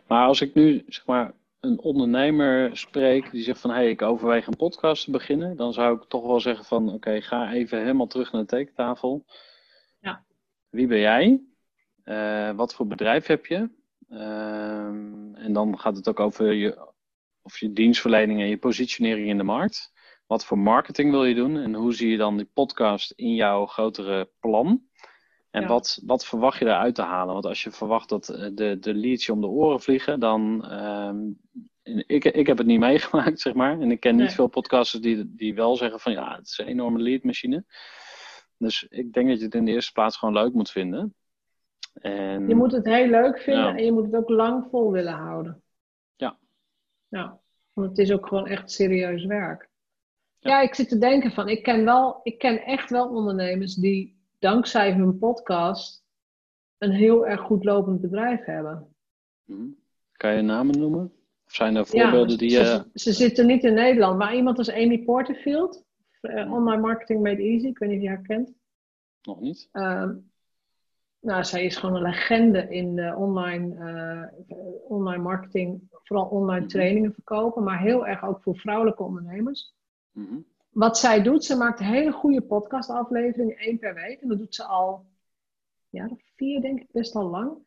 [0.06, 4.02] Maar als ik nu zeg maar een ondernemer spreek die zegt van hé, hey, ik
[4.02, 7.78] overweeg een podcast te beginnen, dan zou ik toch wel zeggen van oké, ga even
[7.78, 9.24] helemaal terug naar de tekentafel.
[10.00, 10.24] Ja.
[10.70, 11.42] Wie ben jij?
[12.04, 13.68] Eh, wat voor bedrijf heb je?
[14.08, 16.91] Ehm, en dan gaat het ook over je,
[17.42, 19.92] of je dienstverlening en je positionering in de markt.
[20.26, 23.66] Wat voor marketing wil je doen en hoe zie je dan die podcast in jouw
[23.66, 24.82] grotere plan?
[25.50, 25.68] En Ja.
[25.68, 27.32] wat, wat verwacht je daaruit te halen?
[27.32, 30.64] Want als je verwacht dat eh, de, de leads je om de oren vliegen, dan.
[30.64, 31.18] ehm,
[32.06, 33.80] ik, ik heb het niet meegemaakt, zeg maar.
[33.80, 34.34] En ik ken niet Nee.
[34.34, 37.64] veel podcasters die, die wel zeggen van ja, het is een enorme leadmachine.
[38.58, 41.14] Dus ik denk dat je het in de eerste plaats gewoon leuk moet vinden.
[41.94, 43.76] En, Je moet het heel leuk vinden Ja.
[43.76, 45.61] en je moet het ook lang vol willen houden.
[47.12, 47.40] Ja.
[47.72, 49.70] Want het is ook gewoon echt serieus werk.
[50.38, 50.50] Ja.
[50.50, 54.20] Ja, ik zit te denken van, ik ken, wel, ik ken echt wel ondernemers die
[54.38, 56.04] dankzij hun podcast
[56.78, 58.94] een heel erg goed lopend bedrijf hebben.
[59.44, 59.66] Mhm.
[60.12, 61.12] Kan je namen noemen?
[61.46, 62.84] Of zijn er Ja, voorbeelden die ze, je.
[62.94, 65.84] ze zitten niet in Nederland, maar iemand als Amy Porterfield,
[66.20, 68.52] eh, Online Marketing Made Easy, ik weet niet of je haar kent.
[69.22, 69.68] Nog niet?
[69.72, 70.14] Ehm,
[71.22, 74.56] nou, zij is gewoon een legende in de online, eh,
[74.88, 76.68] online marketing, vooral online Mhm.
[76.68, 79.74] trainingen verkopen, maar heel erg ook voor vrouwelijke ondernemers.
[80.12, 80.36] Mhm.
[80.70, 84.20] Wat zij doet, ze maakt hele goede podcastafleveringen, één per week.
[84.20, 85.06] En dat doet ze al,
[85.88, 87.58] ja, vier denk ik, best al lang.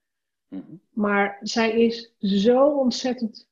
[0.47, 0.75] Mhm.
[0.89, 3.49] Maar zij is zo ontzettend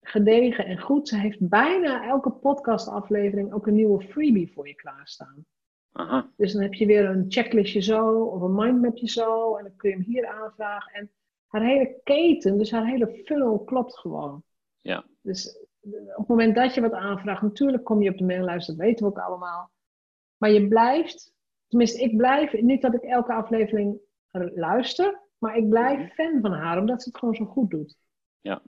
[0.00, 1.08] gedegen en goed.
[1.08, 5.46] Ze heeft bijna elke podcastaflevering ook een nieuwe freebie voor je klaarstaan.
[5.96, 6.30] Aha.
[6.36, 9.90] Dus dan heb je weer een checklistje zo of een mindmapje zo en dan kun
[9.90, 10.92] je hem hier aanvragen.
[10.92, 11.10] En
[11.46, 14.42] haar hele keten, dus haar hele funnel klopt gewoon.
[14.80, 15.04] Ja.
[15.22, 18.76] Dus op het moment dat je wat aanvraagt, natuurlijk kom je op de maillijst, dat
[18.76, 19.70] weten we ook allemaal.
[20.36, 21.32] Maar je blijft,
[21.68, 23.98] tenminste, ik blijf, niet dat ik elke aflevering
[24.54, 26.08] luister, maar ik blijf Mhm.
[26.08, 27.96] fan van haar, omdat ze het gewoon zo goed doet.
[28.40, 28.62] Ja.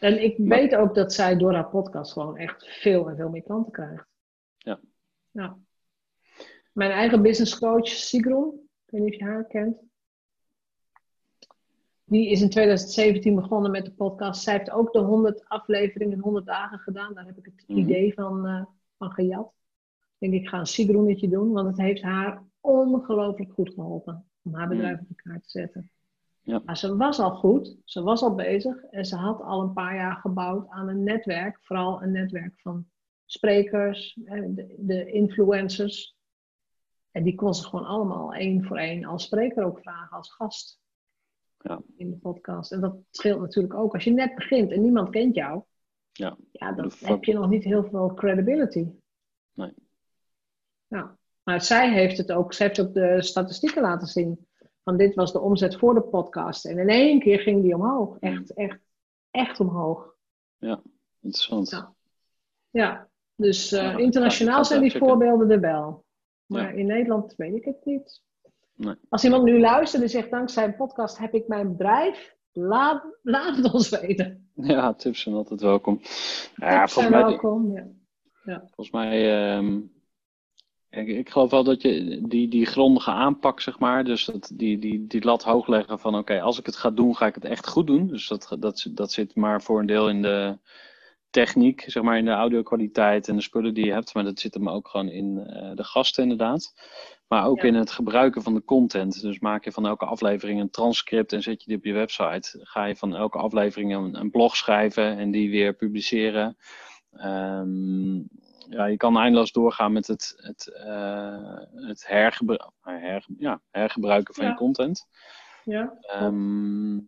[0.00, 3.28] En ik Maar- weet ook dat zij door haar podcast gewoon echt veel en veel
[3.28, 4.06] meer klanten krijgt.
[4.58, 4.80] Ja.
[5.30, 5.56] ja.
[6.72, 9.76] Mijn eigen business coach, Sigrun, ik weet niet of je haar kent.
[12.04, 14.42] Die is in 2017 begonnen met de podcast.
[14.42, 17.14] Zij heeft ook de 100 afleveringen in 100 dagen gedaan.
[17.14, 17.78] Daar heb ik het Mhm.
[17.78, 18.64] idee van, eh,
[18.98, 19.52] van gejat.
[20.18, 24.54] Ik denk, ik ga een Sigrunetje doen, want het heeft haar ongelooflijk goed geholpen om
[24.54, 25.90] haar bedrijf op elkaar te zetten.
[26.42, 26.62] Ja.
[26.64, 29.94] Maar ze was al goed, ze was al bezig en ze had al een paar
[29.94, 32.86] jaar gebouwd aan een netwerk, vooral een netwerk van
[33.24, 36.16] sprekers, eh, de, de influencers.
[37.10, 40.80] En die kon ze gewoon allemaal één voor één als spreker ook vragen, als gast
[41.58, 41.80] Ja.
[41.96, 42.72] in de podcast.
[42.72, 43.94] En dat scheelt natuurlijk ook.
[43.94, 45.62] Als je net begint en niemand kent jou,
[46.12, 46.36] Ja.
[46.52, 48.86] ja, dan heb je nog niet heel veel credibility.
[49.54, 49.74] Nee.
[50.86, 51.18] Ja.
[51.42, 54.46] Maar zij heeft het ook, zij heeft ook de statistieken laten zien.
[54.84, 56.64] Van dit was de omzet voor de podcast.
[56.64, 58.16] En in één keer ging die omhoog.
[58.18, 58.78] Echt, echt,
[59.30, 60.14] echt omhoog.
[61.20, 61.70] Interessant.
[61.70, 61.94] Ja.
[62.70, 65.08] Ja, dus eh, Ja, internationaal zijn die checken.
[65.08, 66.04] voorbeelden er wel.
[66.50, 66.78] Maar Ja.
[66.78, 68.22] in Nederland weet ik het niet.
[68.74, 68.94] Nee.
[69.08, 73.56] Als iemand nu luistert en zegt, dankzij een podcast heb ik mijn bedrijf, laat, laat
[73.56, 74.50] het ons weten.
[74.54, 76.00] Ja, tips zijn altijd welkom.
[76.56, 77.76] Ja, Tips zijn mij, welkom.
[78.44, 78.58] Ja.
[78.58, 79.80] volgens mij ehm,
[80.90, 84.78] ik, ik geloof wel dat je die, die grondige aanpak, zeg maar, dus dat, die,
[84.78, 87.44] die, die lat hoog leggen van oké, als ik het ga doen, ga ik het
[87.44, 88.06] echt goed doen.
[88.06, 90.58] Dus dat, dat, dat zit maar voor een deel in de
[91.30, 94.54] techniek, zeg maar, in de audio-kwaliteit en de spullen die je hebt, maar dat zit
[94.54, 96.74] hem ook gewoon in eh, de gasten inderdaad.
[97.28, 97.68] Maar ook Ja.
[97.68, 99.20] in het gebruiken van de content.
[99.20, 102.58] Dus maak je van elke aflevering een transcript en zet je die op je website.
[102.62, 106.56] Ga je van elke aflevering een, een blog schrijven en die weer publiceren.
[107.12, 108.14] Ehm,
[108.68, 114.44] ja, je kan eindeloos doorgaan met het, het, eh, het hergebru- her, ja, hergebruiken van
[114.44, 114.50] Ja.
[114.50, 115.06] je content.
[115.64, 115.96] Ja.
[116.00, 116.98] Ehm,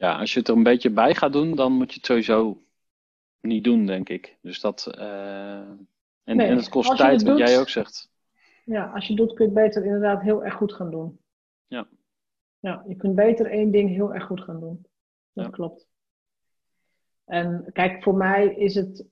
[0.00, 2.62] ja, als je het er een beetje bij gaat doen, dan moet je het sowieso
[3.40, 4.36] niet doen, denk ik.
[4.42, 4.86] Dus dat.
[4.86, 5.58] eh,
[6.24, 8.10] en, Nee, en het kost tijd, het wat jij ook zegt.
[8.64, 11.18] ja, als je doet kun je het beter inderdaad heel erg goed gaan doen.
[11.66, 11.86] Ja.
[12.58, 14.86] Ja, je kunt beter één ding heel erg goed gaan doen.
[15.32, 15.50] Dat Ja.
[15.50, 15.86] klopt.
[17.24, 19.04] En kijk, voor mij is het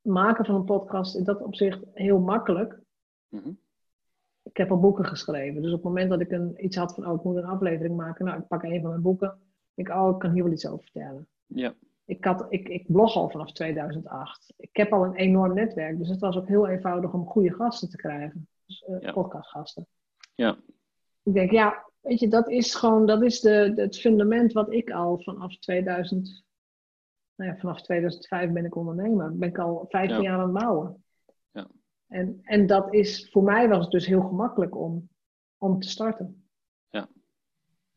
[0.00, 2.78] maken van een podcast in dat opzicht heel makkelijk.
[3.28, 3.50] Mhm.
[4.42, 5.62] Ik heb al boeken geschreven.
[5.62, 7.96] Dus op het moment dat ik een, iets had van, oh, ik moet een aflevering
[7.96, 8.24] maken.
[8.24, 9.38] Nou, ik pak een van mijn boeken.
[9.74, 11.26] Ik, oh, ik kan hier wel iets over vertellen.
[11.46, 14.52] Ja, Ik, had, ik, ik blog al vanaf 2008.
[14.56, 15.98] Ik heb al een enorm netwerk.
[15.98, 18.48] Dus het was ook heel eenvoudig om goede gasten te krijgen.
[18.66, 19.12] Dus Ja.
[19.12, 19.86] podcastgasten.
[20.34, 20.56] Ja.
[21.22, 24.72] Ik denk, ja, weet je, dat is gewoon, dat is de, de- het fundament wat
[24.72, 26.44] ik al vanaf 2000,
[27.34, 29.36] nou ja, vanaf 2005 ben ik ondernemer.
[29.38, 30.22] Ben ik al 15 Ja.
[30.22, 31.04] jaar aan het bouwen.
[31.50, 31.66] Ja.
[32.06, 35.08] En, en dat is, voor mij was het dus heel gemakkelijk om,
[35.58, 36.43] om te starten.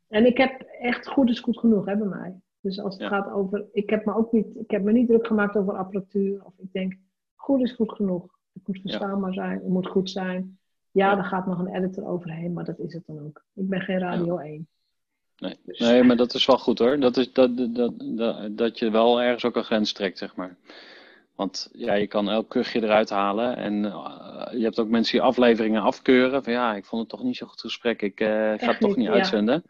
[0.08, 2.36] En ik heb echt goed is goed genoeg hè, bij mij.
[2.62, 3.10] Dus als het Ja.
[3.10, 6.42] gaat over, ik heb me ook niet, ik heb me niet druk gemaakt over apparatuur.
[6.44, 6.94] Of ik denk,
[7.36, 8.22] goed is goed genoeg.
[8.54, 10.60] Het moet verstaanbaar zijn, het moet goed zijn.
[10.92, 13.44] Ja, er gaat nog een editor overheen, maar dat is het dan ook.
[13.54, 14.68] Ik ben geen Radio 1.
[15.38, 15.56] nee.
[15.66, 17.00] Dus- nee, maar dat is wel goed hoor.
[17.00, 20.58] Dat, is, dat, dat, dat, dat je wel ergens ook een grens trekt, zeg maar.
[21.38, 23.58] Want ja, je kan elk kuchje eruit halen.
[23.58, 26.44] En eh, je hebt ook mensen die afleveringen afkeuren.
[26.44, 28.02] Van ja, ik vond het toch niet zo'n goed gesprek.
[28.02, 29.14] Ik eh, ga het Echt toch niet, ja.
[29.14, 29.64] uitzenden.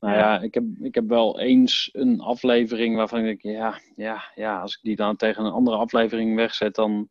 [0.00, 0.20] Nou Ja.
[0.20, 4.60] ja, ik, heb, ik heb wel eens een aflevering waarvan ik denk, ja, ja, ja,
[4.60, 7.08] als ik die dan tegen een andere aflevering wegzet, dan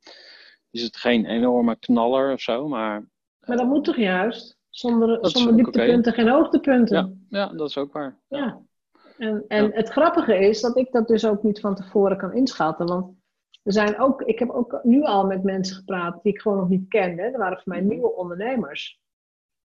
[0.71, 2.67] is het geen enorme knaller of zo.
[2.67, 3.07] Maar
[3.45, 4.57] Maar dat moet toch juist?
[4.69, 6.97] Zonder, zonder dieptepunten geen hoogtepunten.
[7.29, 8.19] ja, ja, dat is ook waar.
[8.27, 8.61] Ja.
[9.17, 12.85] En, en het grappige is dat ik dat dus ook niet van tevoren kan inschatten.
[12.85, 13.18] Want
[13.63, 16.69] er zijn ook, ik heb ook nu al met mensen gepraat die ik gewoon nog
[16.69, 17.23] niet kende.
[17.23, 17.89] Dat waren voor mij Mhm.
[17.89, 18.99] nieuwe ondernemers.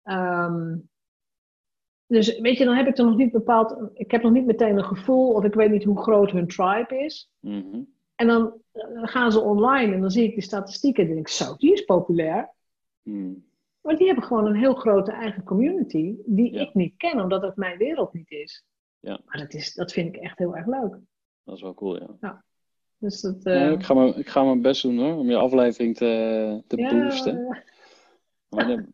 [0.02, 0.76] Ehm,
[2.06, 3.90] dus weet je, dan heb ik er nog niet bepaald.
[3.94, 6.98] Ik heb nog niet meteen een gevoel of ik weet niet hoe groot hun tribe
[6.98, 7.30] is.
[7.40, 7.80] Mhm.
[8.14, 8.60] En dan
[9.02, 11.84] gaan ze online en dan zie ik die statistieken en denk ik, zo, die is
[11.84, 12.50] populair.
[13.02, 13.44] Hmm.
[13.80, 16.60] Maar die hebben gewoon een heel grote eigen community die Ja.
[16.60, 18.64] ik niet ken, omdat het mijn wereld niet is.
[19.00, 19.20] Ja.
[19.24, 20.96] Maar dat, is, dat vind ik echt heel erg leuk.
[21.44, 22.44] Dat is wel cool, ja.
[22.98, 25.96] Dus dat, eh, ik, ga mijn, ik ga mijn best doen hoor, om je aflevering
[25.96, 27.44] te, te ja, boosten.
[28.48, 28.86] Wanneer,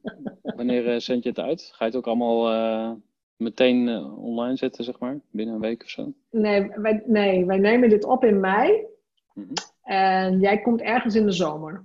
[0.42, 1.70] wanneer eh, zend je het uit?
[1.74, 2.92] Ga je het ook allemaal eh,
[3.36, 5.20] meteen online zetten, zeg maar?
[5.30, 6.12] Binnen een week of zo?
[6.30, 8.86] nee, wij, nee, wij nemen dit op in mei.
[9.34, 9.52] Mhm.
[9.82, 11.84] En jij komt ergens in de zomer.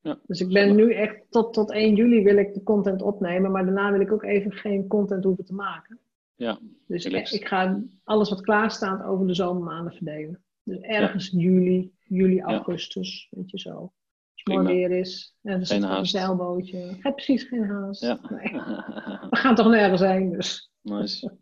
[0.00, 3.50] Ja, Dus ik ben nu echt tot, tot 1 juli wil ik de content opnemen.
[3.50, 5.98] Maar daarna wil ik ook even geen content hoeven te maken.
[6.34, 10.42] Ja, Dus ik, ik ga alles wat klaar staat over de zomermaanden verdelen.
[10.68, 13.70] Dus ergens juli, juli, augustus, weet je zo.
[13.70, 13.92] Als
[14.34, 15.36] het mooi weer is.
[15.42, 16.96] En Geen een zeilbootje.
[17.00, 18.02] Heb precies geen haast.
[18.02, 18.18] Ja.
[18.28, 18.52] Nee.
[19.30, 20.70] We gaan toch nergens heen, dus.
[20.82, 21.36] nice.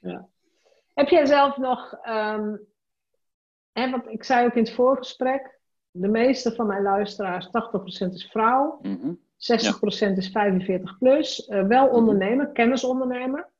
[0.94, 2.56] Heb jij zelf nog, ehm,
[3.72, 5.60] hè, want ik zei ook in het voorgesprek,
[5.90, 9.12] de meeste van mijn luisteraars, 80% is vrouw, Mhm.
[9.36, 13.50] 60% is 45 plus, eh, wel ondernemer, kennisondernemer.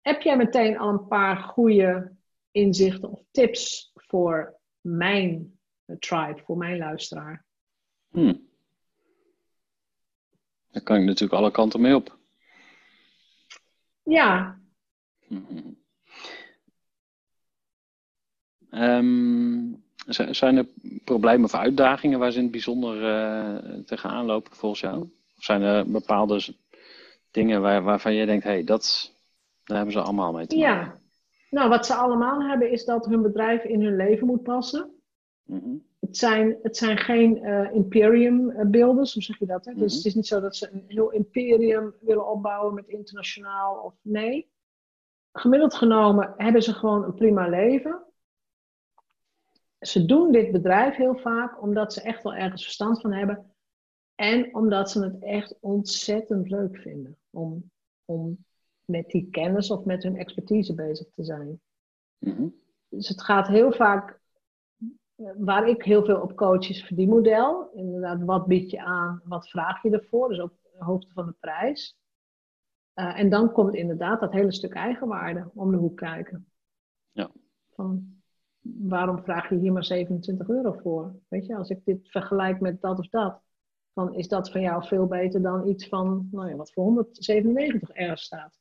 [0.00, 2.15] Heb jij meteen al een paar goede
[2.56, 5.58] inzichten of tips voor mijn
[5.98, 7.44] tribe, voor mijn luisteraar?
[8.10, 8.34] Hm.
[10.70, 12.18] Daar kan ik natuurlijk alle kanten mee op.
[14.02, 14.58] Ja,
[15.28, 15.72] Mhm.
[18.70, 19.72] Ehm,
[20.30, 20.66] zijn er
[21.04, 25.00] problemen of uitdagingen waar ze in het bijzonder eh, tegenaan lopen volgens jou?
[25.36, 26.54] Of zijn er bepaalde
[27.30, 29.14] dingen waar, waarvan jij denkt, hé, hey, dat,
[29.64, 30.74] daar hebben ze allemaal mee te maken?
[30.74, 31.04] ja.
[31.50, 34.90] Nou, wat ze allemaal hebben is dat hun bedrijf in hun leven moet passen.
[35.42, 35.76] Mhm.
[36.00, 39.64] Het zijn, het zijn geen eh, imperium eh, builders, hoe zeg je dat?
[39.64, 39.72] Hè?
[39.74, 39.96] Dus Mhm.
[39.96, 44.50] het is niet zo dat ze een heel imperium willen opbouwen met internationaal of nee.
[45.32, 48.02] Gemiddeld genomen hebben ze gewoon een prima leven.
[49.80, 53.54] Ze doen dit bedrijf heel vaak omdat ze echt wel ergens verstand van hebben.
[54.14, 57.70] En omdat ze het echt ontzettend leuk vinden om,
[58.04, 58.45] om
[58.86, 61.60] met die kennis of met hun expertise bezig te zijn.
[62.18, 62.48] Mhm.
[62.88, 64.20] Dus het gaat heel vaak,
[65.36, 67.70] waar ik heel veel op coach, is verdienmodel.
[67.74, 70.28] Inderdaad, wat bied je aan, wat vraag je ervoor?
[70.28, 71.96] Dus ook de hoogte van de prijs.
[72.92, 76.46] Eh, en dan komt inderdaad dat hele stuk eigenwaarde om de hoek kijken.
[77.10, 77.30] Ja.
[77.74, 78.20] Van,
[78.60, 81.14] waarom vraag je hier maar 27 euro voor?
[81.28, 83.40] Weet je, als ik dit vergelijk met dat of dat,
[83.92, 87.90] dan is dat van jou veel beter dan iets van, nou ja, wat voor 197
[87.90, 88.58] ergens staat.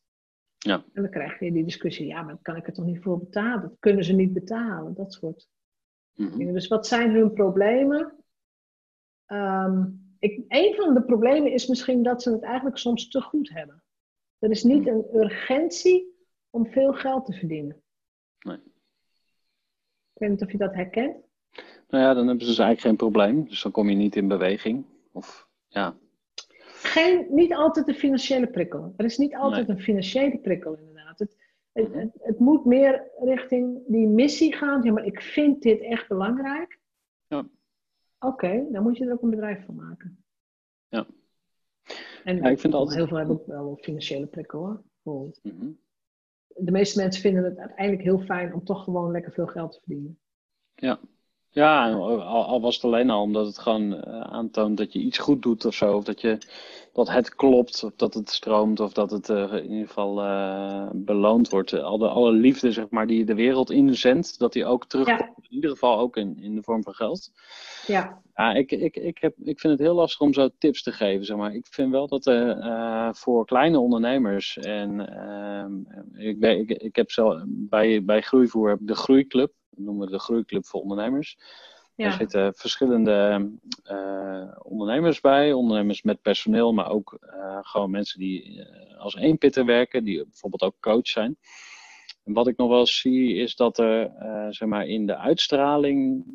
[0.65, 0.83] Ja.
[0.93, 3.61] En dan krijg je die discussie, ja, maar kan ik er toch niet voor betalen?
[3.61, 5.47] Dat kunnen ze niet betalen, dat soort
[6.13, 6.37] Mhm.
[6.37, 6.53] dingen.
[6.53, 8.13] Dus wat zijn hun problemen?
[9.25, 9.83] Ehm,
[10.19, 13.83] ik, een van de problemen is misschien dat ze het eigenlijk soms te goed hebben.
[14.39, 16.15] Er is niet een urgentie
[16.49, 17.81] om veel geld te verdienen.
[18.39, 18.57] Nee.
[20.13, 21.15] Ik weet niet of je dat herkent.
[21.87, 23.47] Nou ja, dan hebben ze dus eigenlijk geen probleem.
[23.47, 24.85] Dus dan kom je niet in beweging.
[25.11, 25.97] Of ja,
[26.85, 28.93] Geen, niet altijd een financiële prikkel.
[28.97, 31.19] Er is niet altijd een financiële prikkel, inderdaad.
[31.19, 31.37] Het,
[31.71, 34.83] het, het, het moet meer richting die missie gaan.
[34.83, 36.79] Ja, maar ik vind dit echt belangrijk.
[37.27, 37.47] Ja.
[38.19, 40.23] Oké, dan moet je er ook een bedrijf van maken.
[40.87, 41.05] Ja.
[42.23, 44.83] En Ja, ik vind altijd- heel veel hebben ook wel financiële prikkel hoor.
[45.03, 45.39] Bijvoorbeeld.
[45.43, 45.69] Mhm.
[46.47, 49.79] De meeste mensen vinden het uiteindelijk heel fijn om toch gewoon lekker veel geld te
[49.79, 50.19] verdienen.
[50.75, 50.99] Ja,
[51.55, 55.17] ja al, al was het alleen al omdat het gewoon eh, aantoont dat je iets
[55.17, 55.95] goed doet of zo.
[55.95, 56.37] Of dat, je,
[56.93, 60.89] dat het klopt, of dat het stroomt, of dat het eh, in ieder geval eh,
[60.93, 61.73] beloond wordt.
[61.73, 65.19] Alle, alle liefde zeg maar, die je de wereld inzendt, dat die ook terugkomt.
[65.19, 65.47] Ja.
[65.49, 67.31] In ieder geval ook in, in de vorm van geld.
[67.87, 70.91] Ja, Ja, ik, ik, ik, heb, ik vind het heel lastig om zo tips te
[70.91, 71.25] geven.
[71.25, 71.53] Zeg maar.
[71.53, 75.73] Ik vind wel dat eh, voor kleine ondernemers en ehm,
[76.27, 80.11] ik, ben, ik, ik heb zelf bij, bij Groeivoer heb ik de Groeiclub, noemen we
[80.11, 81.37] de Groeiclub voor ondernemers.
[81.95, 83.49] Daar ja, zitten verschillende
[83.83, 89.65] eh, ondernemers bij, ondernemers met personeel, maar ook eh, gewoon mensen die eh, als eenpitter
[89.65, 91.37] werken, die bijvoorbeeld ook coach zijn.
[92.23, 94.11] En wat ik nog wel zie is dat er
[94.49, 96.25] zeg maar in de uitstraling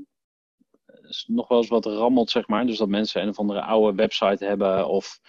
[1.27, 2.67] nog wel eens wat rammelt, zeg maar.
[2.67, 5.21] Dus dat mensen een of andere oude website hebben of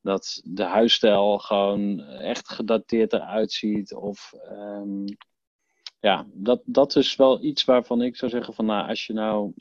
[0.00, 3.94] dat de huisstijl gewoon echt gedateerd eruit ziet.
[3.94, 5.04] Of ehm,
[6.04, 9.52] ja, dat, dat is wel iets waarvan ik zou zeggen van nou, als je nou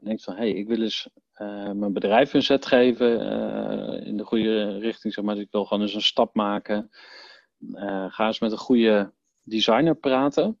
[0.00, 4.16] denkt van hé, hey, ik wil eens eh, mijn bedrijf een zet geven eh, in
[4.16, 5.34] de goede richting, zeg maar.
[5.34, 6.90] Dus ik wil gewoon eens een stap maken.
[7.72, 10.58] Eh, ga eens met een goede designer praten.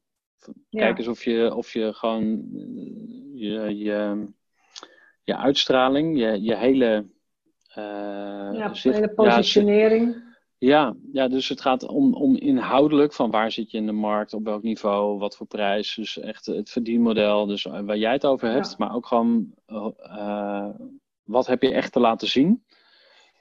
[0.68, 0.80] ja.
[0.80, 2.48] Kijk eens of je, of je gewoon
[3.34, 4.26] je, je,
[5.22, 7.06] je uitstraling, je, je hele.
[7.74, 10.14] ja, zicht- hele positionering.
[10.14, 10.33] ja,
[10.66, 14.44] ja, dus het gaat om, om inhoudelijk van waar zit je in de markt, op
[14.44, 15.94] welk niveau, wat voor prijs.
[15.94, 18.74] Dus echt het verdienmodel, dus waar jij het over hebt, Ja.
[18.78, 20.68] maar ook gewoon eh,
[21.24, 22.64] wat heb je echt te laten zien.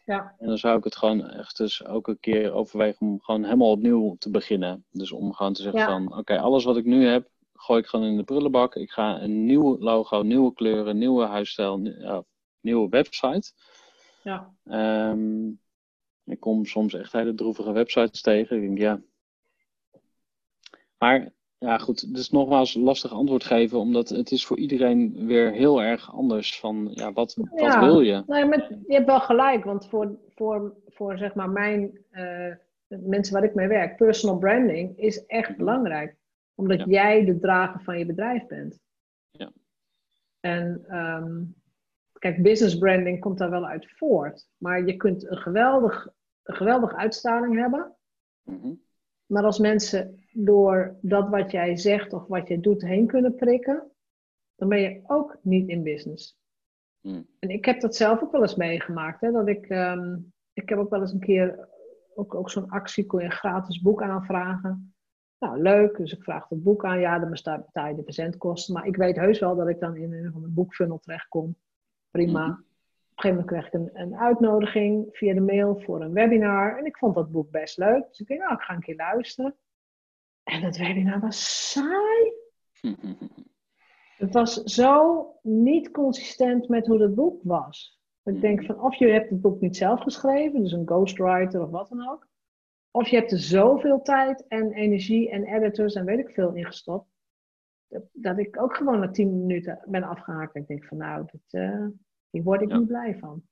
[0.06, 0.36] Ja.
[0.40, 3.72] En dan zou ik het gewoon echt dus ook een keer overwegen om gewoon helemaal
[3.72, 4.86] opnieuw te beginnen.
[4.92, 5.88] Dus om gewoon te zeggen Ja.
[5.88, 8.76] van oké, alles wat ik nu heb, gooi ik gewoon in de prullenbak.
[8.76, 12.24] Ik ga een nieuw logo, nieuwe kleuren, nieuwe huisstijl, ja,
[12.62, 13.52] nieuwe website.
[14.24, 14.54] Ja.
[14.66, 15.50] Ehm,
[16.26, 18.56] ik kom soms echt hele droevige websites tegen.
[18.56, 19.02] Ik denk, ja.
[20.98, 25.82] Maar ja, goed, is nogmaals lastig antwoord geven, omdat het is voor iedereen weer heel
[25.82, 27.80] erg anders van, ja, wat, wat Ja.
[27.80, 28.24] wil je?
[28.28, 32.54] Nou, ja, met, je hebt wel gelijk, want voor, voor, voor zeg maar mijn eh,
[32.88, 36.16] mensen waar ik mee werk, personal branding is echt belangrijk.
[36.56, 36.86] Omdat Ja.
[36.86, 38.80] jij de drager van je bedrijf bent.
[39.32, 39.52] Ja.
[40.40, 41.44] En ehm,
[42.24, 44.48] kijk, business branding komt daar wel uit voort.
[44.58, 46.08] Maar je kunt een, geweldig,
[46.44, 47.96] een geweldige uitstraling hebben.
[48.44, 48.74] Mhm.
[49.26, 53.92] Maar als mensen door dat wat jij zegt of wat jij doet heen kunnen prikken,
[54.56, 56.38] dan ben je ook niet in business.
[57.02, 57.28] Mm.
[57.40, 59.22] En ik heb dat zelf ook wel eens meegemaakt.
[59.22, 60.18] Hè, dat ik, ehm,
[60.54, 61.70] ik heb ook wel eens een keer,
[62.16, 64.96] ook, ook zo'n actie, kon je een gratis boek aanvragen.
[65.40, 65.98] Nou, leuk.
[65.98, 67.00] Dus ik vraag het boek aan.
[67.00, 68.74] Ja, dan betaal je de verzendkosten.
[68.74, 71.56] Maar ik weet heus wel dat ik dan in een, van een boekfunnel terechtkom.
[72.14, 72.46] Prima.
[72.46, 72.52] Mhm.
[72.52, 76.78] Op een gegeven moment kreeg ik een, een uitnodiging via de mail voor een webinar.
[76.78, 78.08] En ik vond dat boek best leuk.
[78.08, 79.56] Dus ik dacht, nou, ik ga een keer luisteren.
[80.44, 82.34] En dat webinar was saai.
[84.18, 88.02] Het was zo niet consistent met hoe het boek was.
[88.24, 91.70] Ik denk van of je hebt het boek niet zelf geschreven, dus een ghostwriter of
[91.70, 92.28] wat dan ook.
[92.92, 97.08] Of je hebt er zoveel tijd en energie en editors en weet ik veel ingestopt.
[97.10, 97.13] Dat,
[98.12, 100.56] dat ik ook gewoon na tien minuten ben afgehaakt.
[100.56, 101.88] Ik denk van nou, dit, eh,
[102.30, 102.78] hier word ik Ja.
[102.78, 103.44] niet blij van.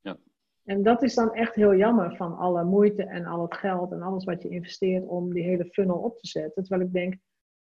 [0.00, 0.16] Ja.
[0.64, 4.02] En dat is dan echt heel jammer van alle moeite en al het geld en
[4.02, 6.62] alles wat je investeert om die hele funnel op te zetten.
[6.64, 7.16] Terwijl ik denk,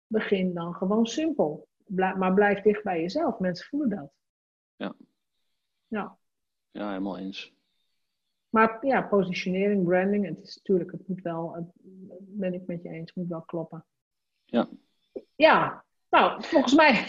[0.07, 1.67] begin dan gewoon simpel.
[1.95, 3.39] Maar blijf dicht bij jezelf.
[3.39, 4.11] Mensen voelen dat.
[4.75, 4.93] Ja.
[5.87, 6.17] Ja.
[6.71, 7.53] Ja, helemaal eens.
[8.49, 11.65] Maar ja, positionering, branding, het is natuurlijk, het moet wel, het,
[12.19, 13.85] ben ik met je eens, het moet wel kloppen.
[14.45, 14.69] Ja.
[15.35, 17.05] Ja, nou, volgens mij,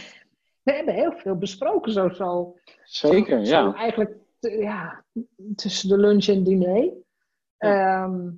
[0.62, 3.74] we hebben heel veel besproken zo, zo, Zeker, zo ja.
[3.74, 5.04] eigenlijk, ja,
[5.54, 6.92] tussen de lunch en diner.
[7.56, 8.30] Ehm,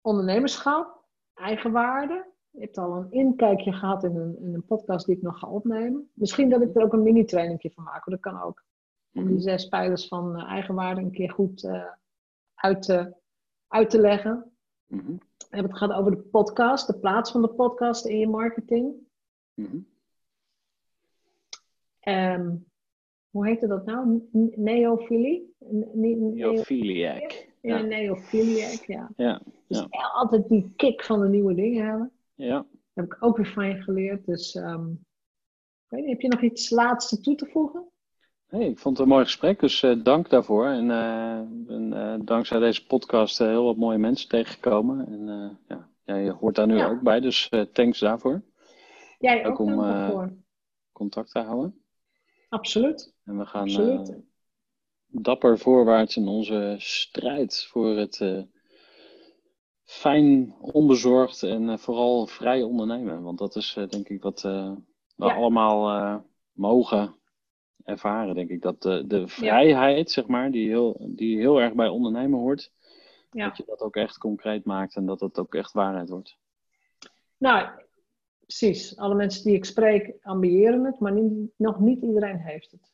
[0.00, 1.04] ondernemerschap,
[1.34, 2.28] eigenwaarde.
[2.50, 5.48] Je hebt al een inkijkje gehad in een, in een podcast die ik nog ga
[5.48, 6.10] opnemen.
[6.14, 8.64] Misschien dat ik er ook een mini-trainingje van maak, dat kan ook.
[9.12, 11.92] Om die zes pijlers van eh, eigenwaarde een keer goed eh,
[12.54, 13.14] uit, te,
[13.68, 14.52] uit te leggen.
[14.86, 15.12] Mhm.
[15.12, 18.94] We hebben het gehad over de podcast, de plaats van de podcast in je marketing.
[19.54, 19.78] Mhm.
[22.00, 22.54] Ehm,
[23.30, 24.28] hoe heette dat nou?
[24.56, 25.54] Neofilie?
[25.64, 27.48] N- ne- neo- Neophiliac.
[27.60, 27.82] Ja, Ja.
[27.82, 29.10] neofiliac, ja.
[29.16, 30.06] Ja, Dus ja.
[30.12, 32.12] altijd die kick van de nieuwe dingen hebben.
[32.34, 32.66] ja.
[32.94, 34.26] Heb ik ook weer van je geleerd.
[34.26, 34.62] Dus ik
[35.88, 37.84] weet niet, heb je nog iets laatste toe te voegen?
[38.46, 40.66] Hey, ik vond het een mooi gesprek, dus eh, dank daarvoor.
[40.66, 45.06] En, eh, ben eh, dankzij deze podcast heel wat mooie mensen tegengekomen.
[45.06, 46.88] En ja, jij hoort daar nu Ja.
[46.90, 48.42] ook bij, dus thanks daarvoor.
[49.18, 50.44] Jij Ook ook, om.
[50.92, 51.79] Contact te houden.
[52.50, 53.14] Absoluut.
[53.24, 54.08] En we gaan Absoluut.
[54.10, 54.16] eh,
[55.06, 58.42] dapper voorwaarts in onze strijd voor het eh,
[59.84, 63.22] fijn, onbezorgd en eh, vooral vrij ondernemen.
[63.22, 64.76] Want dat is denk ik wat we
[65.16, 65.34] Ja.
[65.34, 67.14] allemaal mogen
[67.84, 68.62] ervaren, denk ik.
[68.62, 72.72] Dat de, de vrijheid, zeg maar, die heel, die heel erg bij ondernemen hoort,
[73.32, 73.48] Ja.
[73.48, 76.36] dat je dat ook echt concreet maakt en dat het ook echt waarheid wordt.
[77.36, 77.68] Nou,
[78.56, 78.96] precies.
[78.96, 82.92] Alle mensen die ik spreek ambiëren het, maar niet, nog niet iedereen heeft het.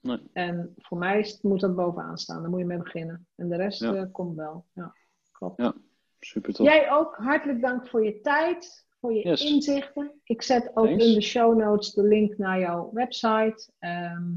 [0.00, 0.18] Nee.
[0.32, 2.40] En voor mij is, moet dat bovenaan staan.
[2.40, 3.26] Daar moet je mee beginnen.
[3.36, 3.94] En de rest Ja.
[3.94, 4.64] eh, komt wel.
[4.72, 4.94] Ja,
[5.32, 5.60] klopt.
[5.62, 5.74] Ja.
[6.20, 6.66] Super tof.
[6.66, 9.44] Jij ook hartelijk dank voor je tijd, voor je Yes.
[9.44, 10.12] inzichten.
[10.24, 11.04] Ik zet ook Thanks.
[11.04, 13.70] in de show notes de link naar jouw website.
[13.78, 14.32] Ehm,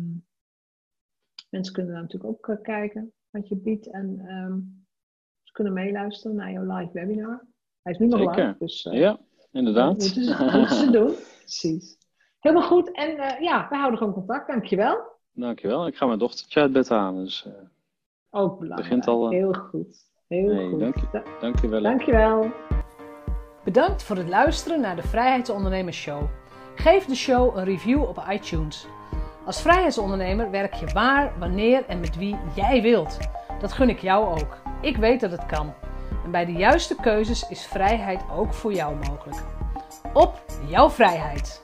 [1.50, 3.88] mensen kunnen daar natuurlijk ook eh, kijken wat je biedt.
[3.88, 4.60] En ehm,
[5.44, 7.46] ze kunnen meeluisteren naar jouw live webinar.
[7.82, 9.20] Hij is nu nog live, dus eh, Ja,
[9.52, 9.90] dat inderdaad.
[9.98, 11.14] moeten ze, moeten ze doen.
[11.40, 11.98] Precies.
[12.40, 12.92] Helemaal goed.
[12.92, 14.48] En eh, ja, we houden gewoon contact.
[14.48, 14.98] Dankjewel.
[15.34, 15.88] Dankjewel.
[15.88, 17.52] Ik ga mijn dochtertje uit bed halen, dus eh,
[18.30, 18.90] Ook belangrijk.
[18.90, 20.08] Begint al, eh, Heel goed.
[20.28, 20.80] Heel nee, goed.
[20.80, 21.08] dank je.
[21.12, 21.82] Da- dankjewel.
[21.82, 22.52] Dankjewel.
[23.64, 26.22] Bedankt voor het luisteren naar de Vrijheidsondernemers Show.
[26.76, 28.88] Geef de show een review op iTunes.
[29.46, 33.18] Als vrijheidsondernemer werk je waar, wanneer en met wie jij wilt.
[33.60, 34.58] Dat gun ik jou ook.
[34.82, 35.74] Ik weet dat het kan.
[36.32, 39.38] Bij de juiste keuzes is vrijheid ook voor jou mogelijk.
[40.14, 41.62] Op jouw vrijheid!